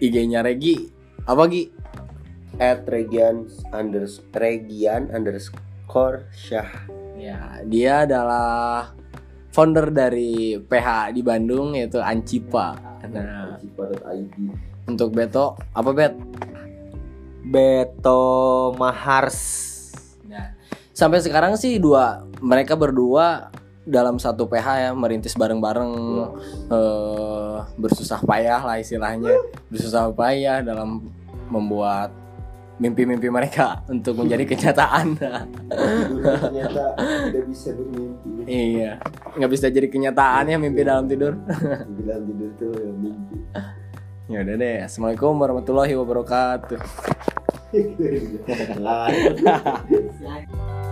IG-nya 0.00 0.40
Regi. 0.40 0.88
Apa 1.28 1.44
Gi? 1.44 1.68
at 2.60 2.84
Regian 2.84 3.48
unders 3.72 4.20
Regian 4.36 5.08
underscore 5.08 6.28
Syah. 6.36 6.68
Ya 7.16 7.64
dia 7.64 8.04
adalah 8.04 8.92
founder 9.50 9.90
dari 9.90 10.58
PH 10.58 11.14
di 11.14 11.22
Bandung 11.22 11.74
yaitu 11.74 11.98
Ancipa. 11.98 12.74
Nah 13.10 13.58
untuk 14.90 15.14
Beto 15.14 15.54
apa 15.70 15.90
Bet? 15.94 16.14
Beto 17.40 18.74
Mahars. 18.76 19.38
Nah, 20.26 20.52
sampai 20.92 21.22
sekarang 21.22 21.56
sih 21.56 21.78
dua 21.78 22.26
mereka 22.42 22.74
berdua 22.74 23.48
dalam 23.86 24.20
satu 24.20 24.44
PH 24.46 24.66
ya 24.76 24.90
merintis 24.92 25.34
bareng-bareng 25.34 25.92
eh, 26.68 27.58
bersusah 27.80 28.20
payah 28.26 28.60
lah 28.60 28.76
istilahnya. 28.76 29.34
Bersusah 29.72 30.12
payah 30.12 30.60
dalam 30.60 31.08
membuat 31.48 32.12
mimpi-mimpi 32.80 33.28
mereka 33.28 33.84
untuk 33.92 34.16
menjadi 34.16 34.48
kenyataan. 34.48 35.20
ternyata 35.20 36.84
tidak 37.28 37.44
bisa 37.52 37.68
bermimpi 37.76 38.48
iya, 38.48 38.96
nggak 39.36 39.50
bisa 39.52 39.68
jadi 39.68 39.86
kenyataan 39.86 40.48
ya 40.48 40.56
mimpi 40.56 40.80
dalam 40.80 41.04
tidur. 41.04 41.36
bilang 42.00 42.24
tidur 42.24 42.50
tuh 42.56 42.72
ya 42.72 42.92
mimpi 42.96 43.36
ya 44.30 44.46
udah 44.46 44.54
deh, 44.56 44.78
assalamualaikum 44.86 45.34
warahmatullahi 45.42 45.94
wabarakatuh. 45.98 46.78
Lah. 48.78 49.10